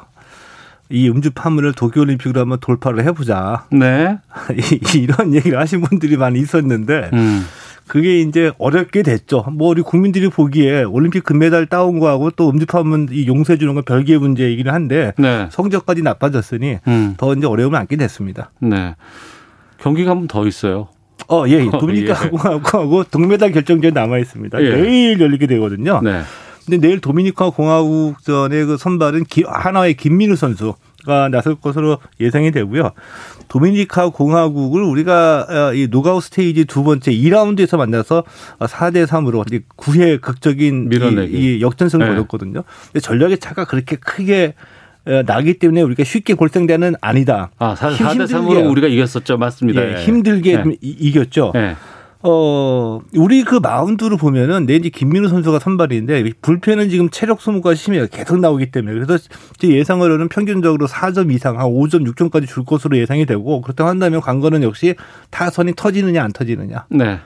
이 0.89 1.09
음주 1.09 1.31
파문을 1.33 1.73
도쿄올림픽으로 1.73 2.41
한번 2.41 2.59
돌파를 2.61 3.05
해보자. 3.05 3.67
네. 3.71 4.19
이- 4.55 4.99
이런 4.99 5.35
얘기를 5.35 5.59
하신 5.59 5.81
분들이 5.83 6.17
많이 6.17 6.39
있었는데 6.41 7.11
음. 7.13 7.45
그게 7.89 8.21
이제 8.21 8.51
어렵게 8.59 9.03
됐죠. 9.03 9.45
뭐 9.53 9.69
우리 9.69 9.81
국민들이 9.83 10.29
보기에 10.29 10.83
올림픽 10.83 11.23
금메달 11.25 11.67
따온 11.67 12.01
거하고 12.01 12.31
또 12.33 12.51
음주 12.51 12.67
파문 12.67 13.09
이 13.13 13.27
용서해 13.29 13.59
주는 13.59 13.75
건 13.75 13.85
별개의 13.85 14.19
문제이기는 14.19 14.73
한데 14.73 15.13
네. 15.19 15.49
성적까지 15.53 16.03
나빠졌으니 16.03 16.79
음. 16.89 17.15
더 17.17 17.33
이제 17.35 17.47
어려움을 17.47 17.79
안게 17.79 17.97
됐습니다. 17.97 18.51
네. 18.61 18.95
경기가 19.79 20.11
한 20.11 20.19
번 20.19 20.27
더 20.29 20.47
있어요. 20.49 20.89
어, 21.29 21.45
예, 21.49 21.53
예. 21.53 21.67
어, 21.69 21.79
도미니카 21.79 22.15
예. 22.25 22.31
동메달 23.11 23.53
결정전 23.53 23.95
남아 23.95 24.19
있습니다. 24.19 24.63
예. 24.63 24.71
내일 24.77 25.21
열리게 25.21 25.47
되거든요. 25.47 26.01
네. 26.03 26.23
근데 26.67 26.79
내일 26.87 27.01
도미니카 27.01 27.51
공화국전의 27.51 28.67
그 28.67 28.77
선발은 28.77 29.25
기- 29.25 29.45
하나의 29.47 29.95
김민우 29.95 30.37
선수 30.37 30.75
가 31.05 31.29
나설 31.29 31.55
것으로 31.55 31.99
예상이 32.19 32.51
되고요. 32.51 32.91
도미니카 33.47 34.09
공화국을 34.11 34.83
우리가 34.83 35.47
어, 35.49 35.73
이 35.75 35.87
노가우 35.89 36.21
스테이지 36.21 36.65
두 36.65 36.83
번째 36.83 37.13
2라운드에서 37.13 37.77
만나서 37.77 38.25
4대 38.59 39.07
3으로 39.07 39.45
9회 39.77 40.21
극적인. 40.21 40.89
이, 40.91 41.57
이 41.59 41.61
역전승을 41.63 42.09
네. 42.09 42.15
거뒀거든요. 42.17 42.65
근데 42.87 42.99
전력의 43.01 43.39
차가 43.39 43.65
그렇게 43.65 43.95
크게 43.97 44.55
어, 45.07 45.23
나기 45.25 45.61
때문에 45.61 45.83
우리가 45.83 46.03
쉽게 46.03 46.35
골생대는 46.35 46.97
아니다. 47.01 47.51
아, 47.61 47.77
4, 47.77 47.93
힘- 47.93 48.07
4대 48.07 48.11
힘들게. 48.29 48.35
3으로 48.35 48.69
우리가 48.73 48.89
이겼었죠. 48.89 49.37
맞습니다. 49.39 49.89
예, 50.01 50.03
힘들게 50.03 50.57
네. 50.57 50.77
이겼죠. 50.83 51.53
네. 51.55 51.77
어, 52.29 53.01
우리 53.15 53.45
그 53.45 53.55
마운드를 53.63 54.17
보면은 54.17 54.67
내일 54.67 54.81
이제 54.81 54.89
김민우 54.89 55.29
선수가 55.29 55.61
선발인데 55.61 56.25
불펜은 56.43 56.91
지금 56.91 57.09
체력 57.09 57.41
소모가 57.41 57.77
심해요. 57.77 58.09
계속 58.11 58.41
나오기 58.41 58.73
때문에. 58.73 58.99
그래서 58.99 59.23
제 59.59 59.69
예상으로는 59.69 60.29
평균적으로 60.29 60.89
4점 60.89 61.33
이상, 61.33 61.61
한 61.61 61.67
5점, 61.67 62.05
6점까지 62.13 62.49
줄 62.49 62.65
것으로 62.65 62.99
예상이 62.99 63.27
되고 63.27 63.61
그렇다고 63.61 63.89
한다면 63.89 64.21
관건은 64.21 64.65
역시 64.65 64.97
타선이 65.31 65.75
터지느냐 65.77 66.25
안 66.25 66.33
터지느냐. 66.33 66.87
네. 66.91 67.21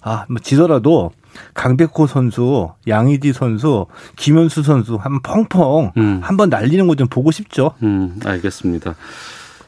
아, 0.00 0.24
뭐 0.28 0.38
지더라도 0.42 1.10
강백호 1.52 2.06
선수, 2.06 2.70
양의지 2.88 3.34
선수, 3.34 3.84
김현수 4.16 4.62
선수 4.62 4.96
한번 4.96 5.20
펑펑 5.20 5.92
음. 5.98 6.20
한번 6.22 6.48
날리는 6.48 6.86
거 6.86 6.94
좀 6.94 7.08
보고 7.08 7.30
싶죠. 7.30 7.72
음, 7.82 8.18
알겠습니다. 8.24 8.94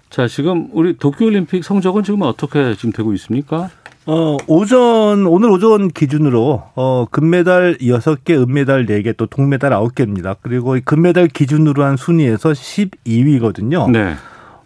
자, 0.08 0.26
지금 0.26 0.68
우리 0.72 0.96
도쿄올림픽 0.96 1.62
성적은 1.62 2.02
지금 2.04 2.22
어떻게 2.22 2.74
지금 2.74 2.92
되고 2.92 3.12
있습니까? 3.12 3.68
어, 4.10 4.38
오전, 4.46 5.26
오늘 5.26 5.50
오전 5.50 5.88
기준으로, 5.88 6.62
어, 6.74 7.04
금메달 7.10 7.76
6개, 7.76 8.40
은메달 8.40 8.86
4개, 8.86 9.14
또 9.14 9.26
동메달 9.26 9.72
9개입니다. 9.72 10.36
그리고 10.40 10.78
이 10.78 10.80
금메달 10.80 11.28
기준으로 11.28 11.84
한 11.84 11.98
순위에서 11.98 12.52
12위거든요. 12.52 13.90
네. 13.90 14.14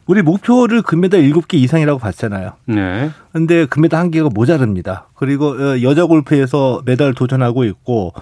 우리 0.06 0.22
목표를 0.22 0.82
금메달 0.82 1.22
7개 1.22 1.54
이상이라고 1.54 1.98
봤잖아요. 1.98 2.52
네. 2.66 3.10
근데 3.32 3.66
금메달 3.66 3.98
한 3.98 4.10
개가 4.12 4.28
모자릅니다. 4.32 5.08
그리고 5.16 5.48
어, 5.48 5.82
여자 5.82 6.06
골프에서 6.06 6.82
메달 6.84 7.12
도전하고 7.12 7.64
있고, 7.64 8.12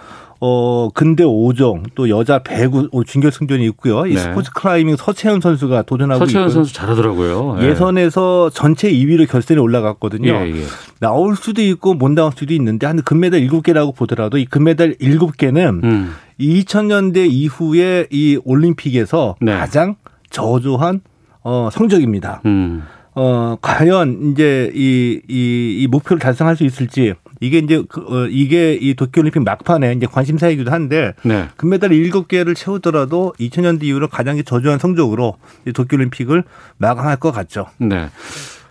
어 0.43 0.89
근대 0.95 1.23
5종 1.23 1.83
또 1.95 2.09
여자 2.09 2.39
배구 2.39 2.89
준결승전이 3.07 3.63
있고요. 3.67 4.07
이 4.07 4.15
네. 4.15 4.21
스포츠 4.21 4.51
클라이밍 4.53 4.97
서채연 4.97 5.43
선수가 5.43 5.83
도전하고 5.83 6.25
서채연 6.25 6.45
있고요. 6.45 6.55
선수 6.55 6.73
잘하더라고요. 6.73 7.59
예. 7.61 7.69
예선에서 7.69 8.49
전체 8.49 8.91
2위로 8.91 9.29
결선에 9.29 9.61
올라갔거든요. 9.61 10.33
예, 10.33 10.51
예. 10.51 10.65
나올 10.99 11.37
수도 11.37 11.61
있고 11.61 11.93
못 11.93 12.11
나올 12.13 12.33
수도 12.35 12.55
있는데 12.55 12.87
한 12.87 13.03
금메달 13.03 13.47
7개라고 13.49 13.95
보더라도 13.95 14.39
이 14.39 14.47
금메달 14.47 14.95
7개는 14.95 15.85
음. 15.85 16.15
2000년대 16.41 17.31
이후에 17.31 18.07
이 18.11 18.39
올림픽에서 18.43 19.37
네. 19.43 19.53
가장 19.53 19.97
저조한 20.31 21.03
어 21.43 21.69
성적입니다. 21.71 22.41
음. 22.47 22.83
어 23.15 23.57
과연 23.61 24.33
이제 24.33 24.71
이, 24.75 25.21
이, 25.29 25.77
이 25.81 25.87
목표를 25.87 26.19
달성할 26.19 26.57
수 26.57 26.65
있을지 26.65 27.13
이게 27.41 27.59
이제 27.59 27.83
그, 27.89 28.01
어, 28.01 28.27
이게 28.27 28.75
이 28.75 28.95
도쿄올림픽 28.95 29.43
막판에 29.43 29.95
이제 29.95 30.07
관심사이기도 30.07 30.71
한데 30.71 31.15
네. 31.23 31.49
금메달 31.57 31.91
7개를 31.91 32.55
채우더라도 32.55 33.35
2000년대 33.41 33.83
이후로 33.85 34.09
가장 34.09 34.43
저조한 34.43 34.79
성적으로 34.79 35.37
이 35.67 35.73
도쿄올림픽을 35.73 36.45
마감할 36.77 37.17
것 37.17 37.33
같죠. 37.33 37.67
네. 37.79 38.09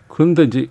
그런데 0.08 0.44
이제 0.44 0.68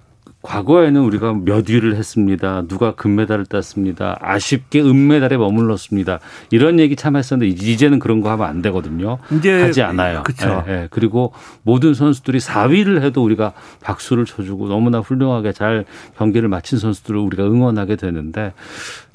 과거에는 0.49 1.03
우리가 1.03 1.35
몇 1.35 1.69
위를 1.69 1.97
했습니다. 1.97 2.63
누가 2.69 2.95
금메달을 2.95 3.45
땄습니다. 3.45 4.19
아쉽게 4.23 4.81
은메달에 4.81 5.37
머물렀습니다. 5.37 6.21
이런 6.51 6.81
얘기 6.81 6.97
참 6.97 7.17
했었는데 7.17 7.53
이제는 7.53 7.99
그런 7.99 8.23
거 8.23 8.31
하면 8.31 8.47
안 8.47 8.63
되거든요. 8.63 9.19
이제 9.31 9.61
하지 9.61 9.83
않아요. 9.83 10.23
그쵸. 10.23 10.65
예, 10.67 10.73
예. 10.73 10.89
그리고 10.91 11.35
모든 11.65 11.93
선수들이 11.93 12.39
4위를 12.39 13.03
해도 13.03 13.23
우리가 13.23 13.53
박수를 13.83 14.25
쳐주고 14.25 14.69
너무나 14.69 15.01
훌륭하게 15.01 15.53
잘 15.53 15.85
경기를 16.17 16.49
마친 16.49 16.79
선수들을 16.79 17.21
우리가 17.21 17.45
응원하게 17.45 17.97
되는데 17.97 18.55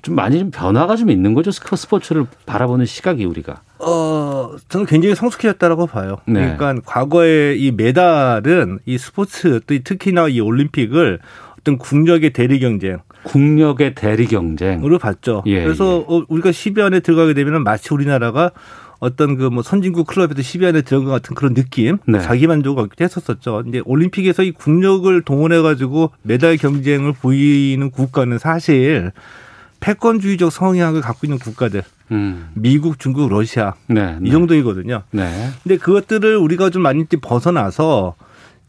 좀 0.04 0.16
많이 0.16 0.38
좀 0.38 0.52
변화가 0.52 0.98
좀 0.98 1.10
있는 1.10 1.34
거죠. 1.34 1.50
스포- 1.50 1.78
스포츠를 1.78 2.26
바라보는 2.46 2.86
시각이 2.86 3.24
우리가. 3.24 3.62
어, 3.80 4.52
저는 4.68 4.86
굉장히 4.86 5.16
성숙해졌다라고 5.16 5.88
봐요. 5.88 6.18
네. 6.28 6.56
그러니까 6.58 6.76
과거에 6.86 7.56
이 7.56 7.72
메달은 7.72 8.80
이 8.86 8.98
스포츠 8.98 9.62
또 9.66 9.76
특히나 9.84 10.28
이 10.28 10.42
올림픽을 10.42 11.20
어떤 11.60 11.78
국력의 11.78 12.34
대리 12.34 12.60
경쟁 12.60 12.98
국력의 13.24 13.96
대리 13.96 14.28
경쟁. 14.28 14.84
으로 14.84 15.00
봤죠. 15.00 15.44
예, 15.46 15.64
그래서 15.64 16.00
어, 16.06 16.26
우리가 16.28 16.52
10위 16.52 16.80
안에 16.82 17.00
들어가게 17.00 17.34
되면 17.34 17.64
마치 17.64 17.94
우리나라가 17.94 18.52
어떤 19.00 19.38
그 19.38 19.50
뭐 19.50 19.64
선진국 19.64 20.08
클럽에도 20.08 20.42
10위 20.42 20.66
안에 20.66 20.82
들어간 20.82 21.06
것 21.08 21.12
같은 21.12 21.34
그런 21.36 21.54
느낌, 21.54 21.98
네. 22.06 22.20
자기 22.20 22.48
만족을 22.48 22.84
얻기도 22.84 23.06
했었었죠. 23.06 23.62
근데 23.64 23.80
올림픽에서 23.86 24.44
이 24.44 24.52
국력을 24.52 25.22
동원해 25.22 25.62
가지고 25.62 26.12
메달 26.24 26.58
경쟁을 26.58 27.14
보이는 27.14 27.90
국가는 27.92 28.38
사실 28.38 29.12
패권주의적 29.84 30.50
성향을 30.50 31.02
갖고 31.02 31.28
있는 31.28 31.38
국가들, 31.40 31.84
음. 32.12 32.50
미국, 32.54 33.00
중국, 33.00 33.30
러시아 33.30 33.74
네. 33.88 34.18
이 34.24 34.32
정도이거든요. 34.32 35.04
네. 35.12 35.50
근데 35.62 35.78
그것들을 35.78 36.38
우리가 36.38 36.70
좀 36.70 36.82
많이 36.84 37.04
벗어나서 37.06 38.16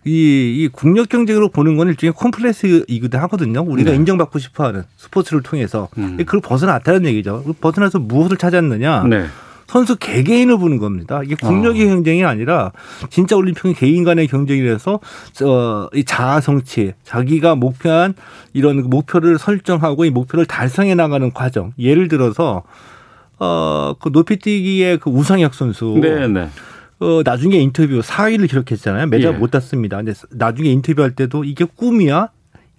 이, 0.05 0.11
이 0.11 0.69
국력 0.73 1.09
경쟁으로 1.09 1.49
보는 1.51 1.77
건 1.77 1.89
일종의 1.89 2.13
콤플렉스이기도 2.15 3.17
하거든요. 3.21 3.63
우리가 3.63 3.93
네. 3.93 3.97
인정받고 3.97 4.39
싶어 4.41 4.65
하는 4.65 4.83
스포츠를 4.97 5.43
통해서. 5.43 5.89
음. 5.99 6.17
그걸 6.19 6.41
벗어났다는 6.41 7.07
얘기죠. 7.07 7.45
벗어나서 7.61 8.01
무엇을 8.01 8.37
찾았느냐. 8.37 9.05
네. 9.05 9.27
선수 9.75 9.97
개개인을 9.97 10.57
보는 10.59 10.79
겁니다. 10.79 11.21
이게 11.25 11.35
국력의 11.35 11.89
경쟁이 11.89 12.25
아니라 12.25 12.71
진짜 13.11 13.35
올림픽은 13.35 13.75
개인 13.75 14.05
간의 14.05 14.29
경쟁이라서 14.29 15.01
어, 15.43 15.89
이 15.93 16.05
자아 16.05 16.41
성취, 16.41 16.93
자기가 17.03 17.57
목표한 17.57 18.15
이런 18.53 18.83
그 18.83 18.87
목표를 18.87 19.37
설정하고 19.37 20.05
이 20.05 20.11
목표를 20.11 20.47
달성해 20.47 20.95
나가는 20.95 21.29
과정. 21.33 21.73
예를 21.77 22.07
들어서 22.07 22.63
어, 23.41 23.95
그 23.99 24.11
높이뛰기의 24.13 24.99
그 24.99 25.11
우상혁 25.11 25.55
선수. 25.55 25.99
네, 26.01 26.29
네. 26.29 26.49
어, 27.01 27.23
나중에 27.25 27.57
인터뷰 27.57 27.99
4위를 28.01 28.49
기록했잖아요. 28.49 29.09
메달 29.09 29.35
예. 29.35 29.37
못 29.37 29.51
땄습니다. 29.51 29.97
근데 29.97 30.13
나중에 30.31 30.71
인터뷰할 30.71 31.17
때도 31.17 31.43
이게 31.43 31.65
꿈이야? 31.65 32.29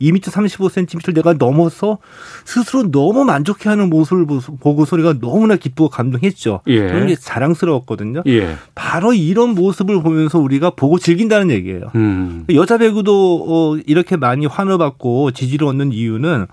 2m 0.02 0.22
35cm를 0.22 1.14
내가 1.16 1.34
넘어서 1.34 2.00
스스로 2.44 2.92
너무 2.92 3.24
만족해하는 3.24 3.90
모습을 3.90 4.26
보고 4.60 4.86
소리가 4.86 5.20
너무나 5.20 5.56
기쁘고 5.56 5.90
감동했죠. 5.90 6.62
예. 6.68 6.80
그런 6.88 7.08
게 7.08 7.16
자랑스러웠거든요. 7.16 8.24
예. 8.28 8.56
바로 8.76 9.14
이런 9.14 9.50
모습을 9.50 10.02
보면서 10.02 10.40
우리가 10.40 10.72
보고 10.72 11.00
즐긴다는 11.00 11.52
얘기예요. 11.52 11.92
음. 11.96 12.46
여자 12.54 12.78
배구도 12.78 13.46
어, 13.48 13.78
이렇게 13.86 14.18
많이 14.18 14.46
환호받고 14.46 15.32
지지를 15.32 15.68
얻는 15.68 15.94
이유는 15.94 16.48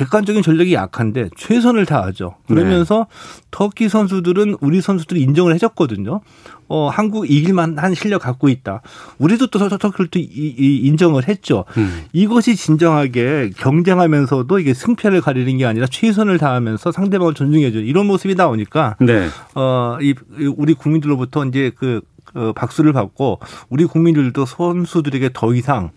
객관적인 0.00 0.42
전력이 0.42 0.74
약한데 0.74 1.30
최선을 1.38 1.86
다하죠. 1.86 2.34
그러면서 2.46 3.06
터키 3.50 3.88
선수들은 3.88 4.56
우리 4.60 4.82
선수들이 4.82 5.22
인정을 5.22 5.54
해줬거든요. 5.54 6.20
어, 6.68 6.88
한국 6.90 7.30
이길만 7.30 7.78
한 7.78 7.94
실력 7.94 8.20
갖고 8.22 8.50
있다. 8.50 8.82
우리도 9.18 9.46
또 9.46 9.58
터- 9.58 9.78
터키를 9.78 10.08
또 10.08 10.18
이- 10.18 10.22
이- 10.30 10.80
인정을 10.84 11.26
했죠. 11.28 11.64
음. 11.78 12.02
이것이 12.12 12.56
진정하게 12.56 13.52
경쟁하면서도 13.56 14.58
이게 14.58 14.74
승패를 14.74 15.22
가리는 15.22 15.56
게 15.56 15.64
아니라 15.64 15.86
최선을 15.86 16.36
다하면서 16.36 16.92
상대방을 16.92 17.32
존중해줘. 17.32 17.78
이런 17.78 18.04
모습이 18.06 18.34
나오니까 18.34 18.96
네. 19.00 19.28
어, 19.54 19.96
이, 20.02 20.14
이 20.38 20.52
우리 20.56 20.74
국민들로부터 20.74 21.46
이제 21.46 21.70
그, 21.74 22.02
그 22.26 22.52
박수를 22.54 22.92
받고 22.92 23.40
우리 23.70 23.86
국민들도 23.86 24.44
선수들에게 24.44 25.30
더 25.32 25.54
이상 25.54 25.90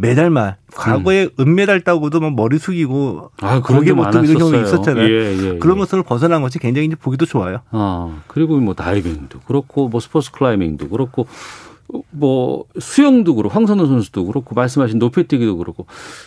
메달만 0.00 0.54
과거에 0.74 1.28
은메달 1.40 1.80
따고도 1.80 2.20
뭐 2.20 2.30
머리 2.30 2.58
숙이고 2.58 3.32
아, 3.40 3.60
그런 3.62 3.80
고개 3.80 3.86
게못 3.90 4.10
들고 4.12 4.26
이런 4.26 4.52
경우. 4.52 4.64
있었잖아요. 4.64 5.04
예, 5.08 5.32
예, 5.54 5.58
그런 5.58 5.76
예. 5.76 5.78
모습을 5.80 6.04
벗어난 6.04 6.40
것이 6.40 6.60
굉장히 6.60 6.86
이제 6.86 6.94
보기도 6.94 7.26
좋아요. 7.26 7.62
어, 7.72 8.22
그리고 8.28 8.56
뭐 8.60 8.74
다이빙도 8.74 9.40
그렇고 9.40 9.88
뭐 9.88 10.00
스포츠 10.00 10.30
클라이밍도 10.30 10.88
그렇고 10.88 11.26
뭐 12.10 12.66
수영도 12.78 13.34
그렇고 13.34 13.52
황선우 13.52 13.86
선수도 13.88 14.24
그렇고 14.26 14.54
말씀하신 14.54 14.98
높이뛰기도 15.00 15.56
그렇고 15.56 15.86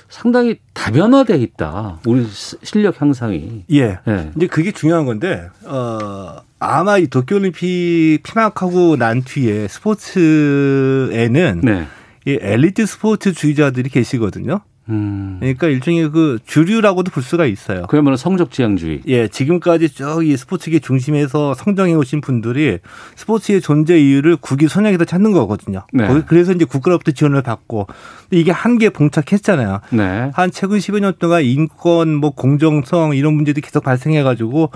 상당히 0.09 0.57
다변화돼 0.73 1.37
있다. 1.37 1.99
우리 2.05 2.25
시- 2.27 2.57
실력 2.63 2.99
향상이. 2.99 3.63
예. 3.71 3.99
예. 4.05 4.31
이제 4.35 4.47
그게 4.47 4.71
중요한 4.73 5.05
건데, 5.05 5.47
어, 5.65 6.37
아마 6.59 6.97
이 6.97 7.07
도쿄올림픽 7.07 8.23
피막하고 8.23 8.97
난 8.97 9.21
뒤에 9.23 9.67
스포츠에는 9.69 11.61
네. 11.63 11.87
이 12.25 12.37
엘리트 12.41 12.85
스포츠 12.85 13.33
주의자들이 13.33 13.89
계시거든요. 13.89 14.61
음. 14.89 15.37
그러니까 15.39 15.67
일종의 15.67 16.09
그 16.11 16.39
주류라고도 16.45 17.11
볼 17.11 17.23
수가 17.23 17.45
있어요. 17.45 17.83
그야말로 17.87 18.17
성적 18.17 18.51
지향주의. 18.51 19.01
예, 19.07 19.27
지금까지 19.27 19.89
저기 19.89 20.35
스포츠계 20.35 20.79
중심에서 20.79 21.53
성장해 21.53 21.93
오신 21.93 22.21
분들이 22.21 22.79
스포츠의 23.15 23.61
존재 23.61 23.97
이유를 23.99 24.37
국위 24.37 24.67
선양에서 24.67 25.05
찾는 25.05 25.31
거거든요. 25.31 25.85
네. 25.93 26.07
그래서 26.27 26.51
이제 26.51 26.65
국가로부터 26.65 27.11
지원을 27.11 27.41
받고 27.41 27.87
이게 28.31 28.51
한계 28.51 28.89
봉착했잖아요. 28.89 29.81
네. 29.91 30.31
한 30.33 30.51
최근 30.51 30.79
10여 30.79 30.99
년 30.99 31.13
동안 31.19 31.43
인권, 31.43 32.15
뭐 32.15 32.31
공정성 32.31 33.15
이런 33.15 33.35
문제들이 33.35 33.61
계속 33.61 33.83
발생해가지고 33.83 34.71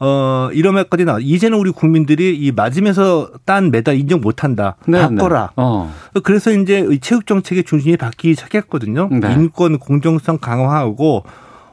어 0.00 0.48
이런 0.52 0.74
말까지 0.74 1.04
나. 1.04 1.18
이제는 1.20 1.58
우리 1.58 1.70
국민들이 1.70 2.36
이 2.36 2.52
맞으면서 2.52 3.30
딴 3.44 3.70
메달 3.70 3.96
인정 3.98 4.20
못한다. 4.20 4.76
네, 4.86 5.00
바꿔라. 5.00 5.46
네. 5.48 5.52
어. 5.56 5.92
그래서 6.22 6.52
이제 6.52 6.86
이 6.90 6.98
체육 7.00 7.26
정책의 7.26 7.64
중심이 7.64 7.96
바뀌기 7.96 8.34
시작했거든요. 8.34 9.08
네. 9.10 9.32
인권 9.34 9.78
공정성 9.78 10.38
강화하고 10.38 11.24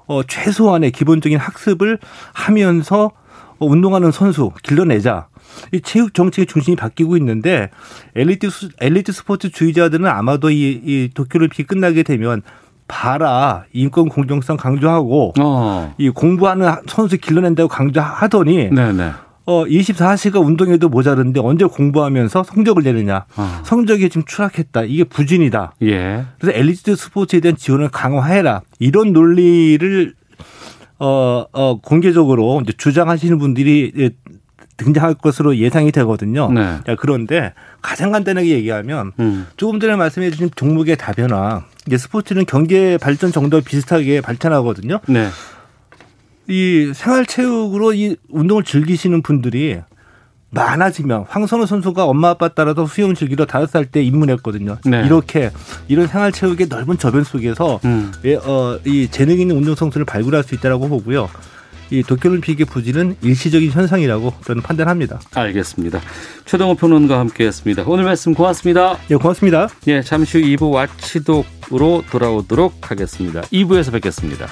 어 0.07 0.21
최소한의 0.23 0.91
기본적인 0.91 1.38
학습을 1.38 1.99
하면서 2.33 3.11
어, 3.59 3.65
운동하는 3.65 4.11
선수 4.11 4.51
길러내자. 4.63 5.27
이 5.71 5.79
체육 5.81 6.13
정책의 6.13 6.47
중심이 6.47 6.75
바뀌고 6.75 7.15
있는데 7.17 7.69
엘리트 8.15 8.49
수- 8.49 8.69
엘리트 8.81 9.11
스포츠 9.13 9.49
주의자들은 9.51 10.05
아마도 10.07 10.49
이, 10.49 10.81
이 10.83 11.09
도쿄올림픽 11.13 11.67
끝나게 11.67 12.03
되면 12.03 12.41
봐라 12.87 13.65
인권 13.73 14.09
공정성 14.09 14.57
강조하고 14.57 15.33
어. 15.39 15.93
이 15.97 16.09
공부하는 16.09 16.71
선수 16.87 17.17
길러낸다고 17.17 17.67
강조하더니 17.67 18.69
네, 18.69 18.93
네. 18.93 19.11
어 19.47 19.63
24시간 19.65 20.43
운동해도 20.45 20.89
모자른데 20.89 21.39
언제 21.39 21.65
공부하면서 21.65 22.43
성적을 22.43 22.83
내느냐 22.83 23.25
어. 23.37 23.61
성적이 23.63 24.09
지금 24.09 24.23
추락했다 24.25 24.83
이게 24.83 25.03
부진이다 25.03 25.73
예. 25.83 26.25
그래서 26.39 26.57
엘리트 26.57 26.95
스포츠에 26.95 27.39
대한 27.39 27.55
지원을 27.55 27.89
강화해라 27.89 28.61
이런 28.79 29.13
논리를 29.13 30.13
어, 30.97 31.45
어 31.51 31.79
공개적으로 31.81 32.61
이제 32.63 32.73
주장하시는 32.77 33.38
분들이 33.38 33.91
예, 33.97 34.11
등장할 34.78 35.13
것으로 35.15 35.55
예상이 35.57 35.91
되거든요. 35.91 36.51
네. 36.51 36.61
야, 36.61 36.95
그런데 36.97 37.53
가장 37.82 38.11
간단하게 38.11 38.49
얘기하면 38.49 39.13
음. 39.19 39.47
조금 39.57 39.80
전에 39.80 39.95
말씀해 39.95 40.32
주신 40.32 40.49
종목의 40.55 40.97
다변화 40.97 41.63
이제 41.88 41.97
스포츠는 41.97 42.45
경제 42.45 42.97
발전 43.01 43.32
정도와 43.32 43.61
비슷하게 43.65 44.21
발전하거든요. 44.21 44.99
네. 45.07 45.30
이 46.47 46.91
생활체육으로 46.93 47.93
이 47.93 48.15
운동을 48.30 48.63
즐기시는 48.63 49.21
분들이 49.23 49.80
많아지면 50.51 51.26
황선우 51.28 51.65
선수가 51.65 52.05
엄마 52.05 52.30
아빠 52.30 52.47
따라서 52.49 52.86
수영 52.86 53.13
즐기러 53.13 53.45
다섯 53.45 53.69
살 53.69 53.86
때 53.86 54.01
입문했거든요. 54.03 54.78
네. 54.86 55.03
이렇게 55.05 55.51
이런 55.88 56.07
생활체육의 56.07 56.67
넓은 56.67 56.97
저변 56.97 57.23
속에서 57.23 57.80
음. 57.86 58.11
예, 58.23 58.36
어, 58.36 58.80
이 58.86 59.07
재능 59.09 59.39
있는 59.39 59.57
운동 59.57 59.76
선수를 59.76 60.05
발굴할 60.05 60.43
수 60.43 60.55
있다라고 60.55 60.88
보고요. 60.88 61.30
이 61.89 62.03
도쿄올림픽의 62.03 62.65
부진은 62.65 63.17
일시적인 63.21 63.71
현상이라고 63.71 64.33
저는 64.45 64.61
판단합니다. 64.61 65.19
알겠습니다. 65.33 66.01
최동호 66.45 66.75
평론가 66.75 67.19
함께했습니다. 67.19 67.83
오늘 67.86 68.03
말씀 68.05 68.33
고맙습니다. 68.33 68.97
예, 69.11 69.15
고맙습니다. 69.15 69.69
예, 69.88 70.01
잠시 70.01 70.39
후 70.39 70.45
2부 70.45 70.71
와치독으로 70.71 72.03
돌아오도록 72.09 72.91
하겠습니다. 72.91 73.41
2부에서 73.41 73.91
뵙겠습니다. 73.91 74.47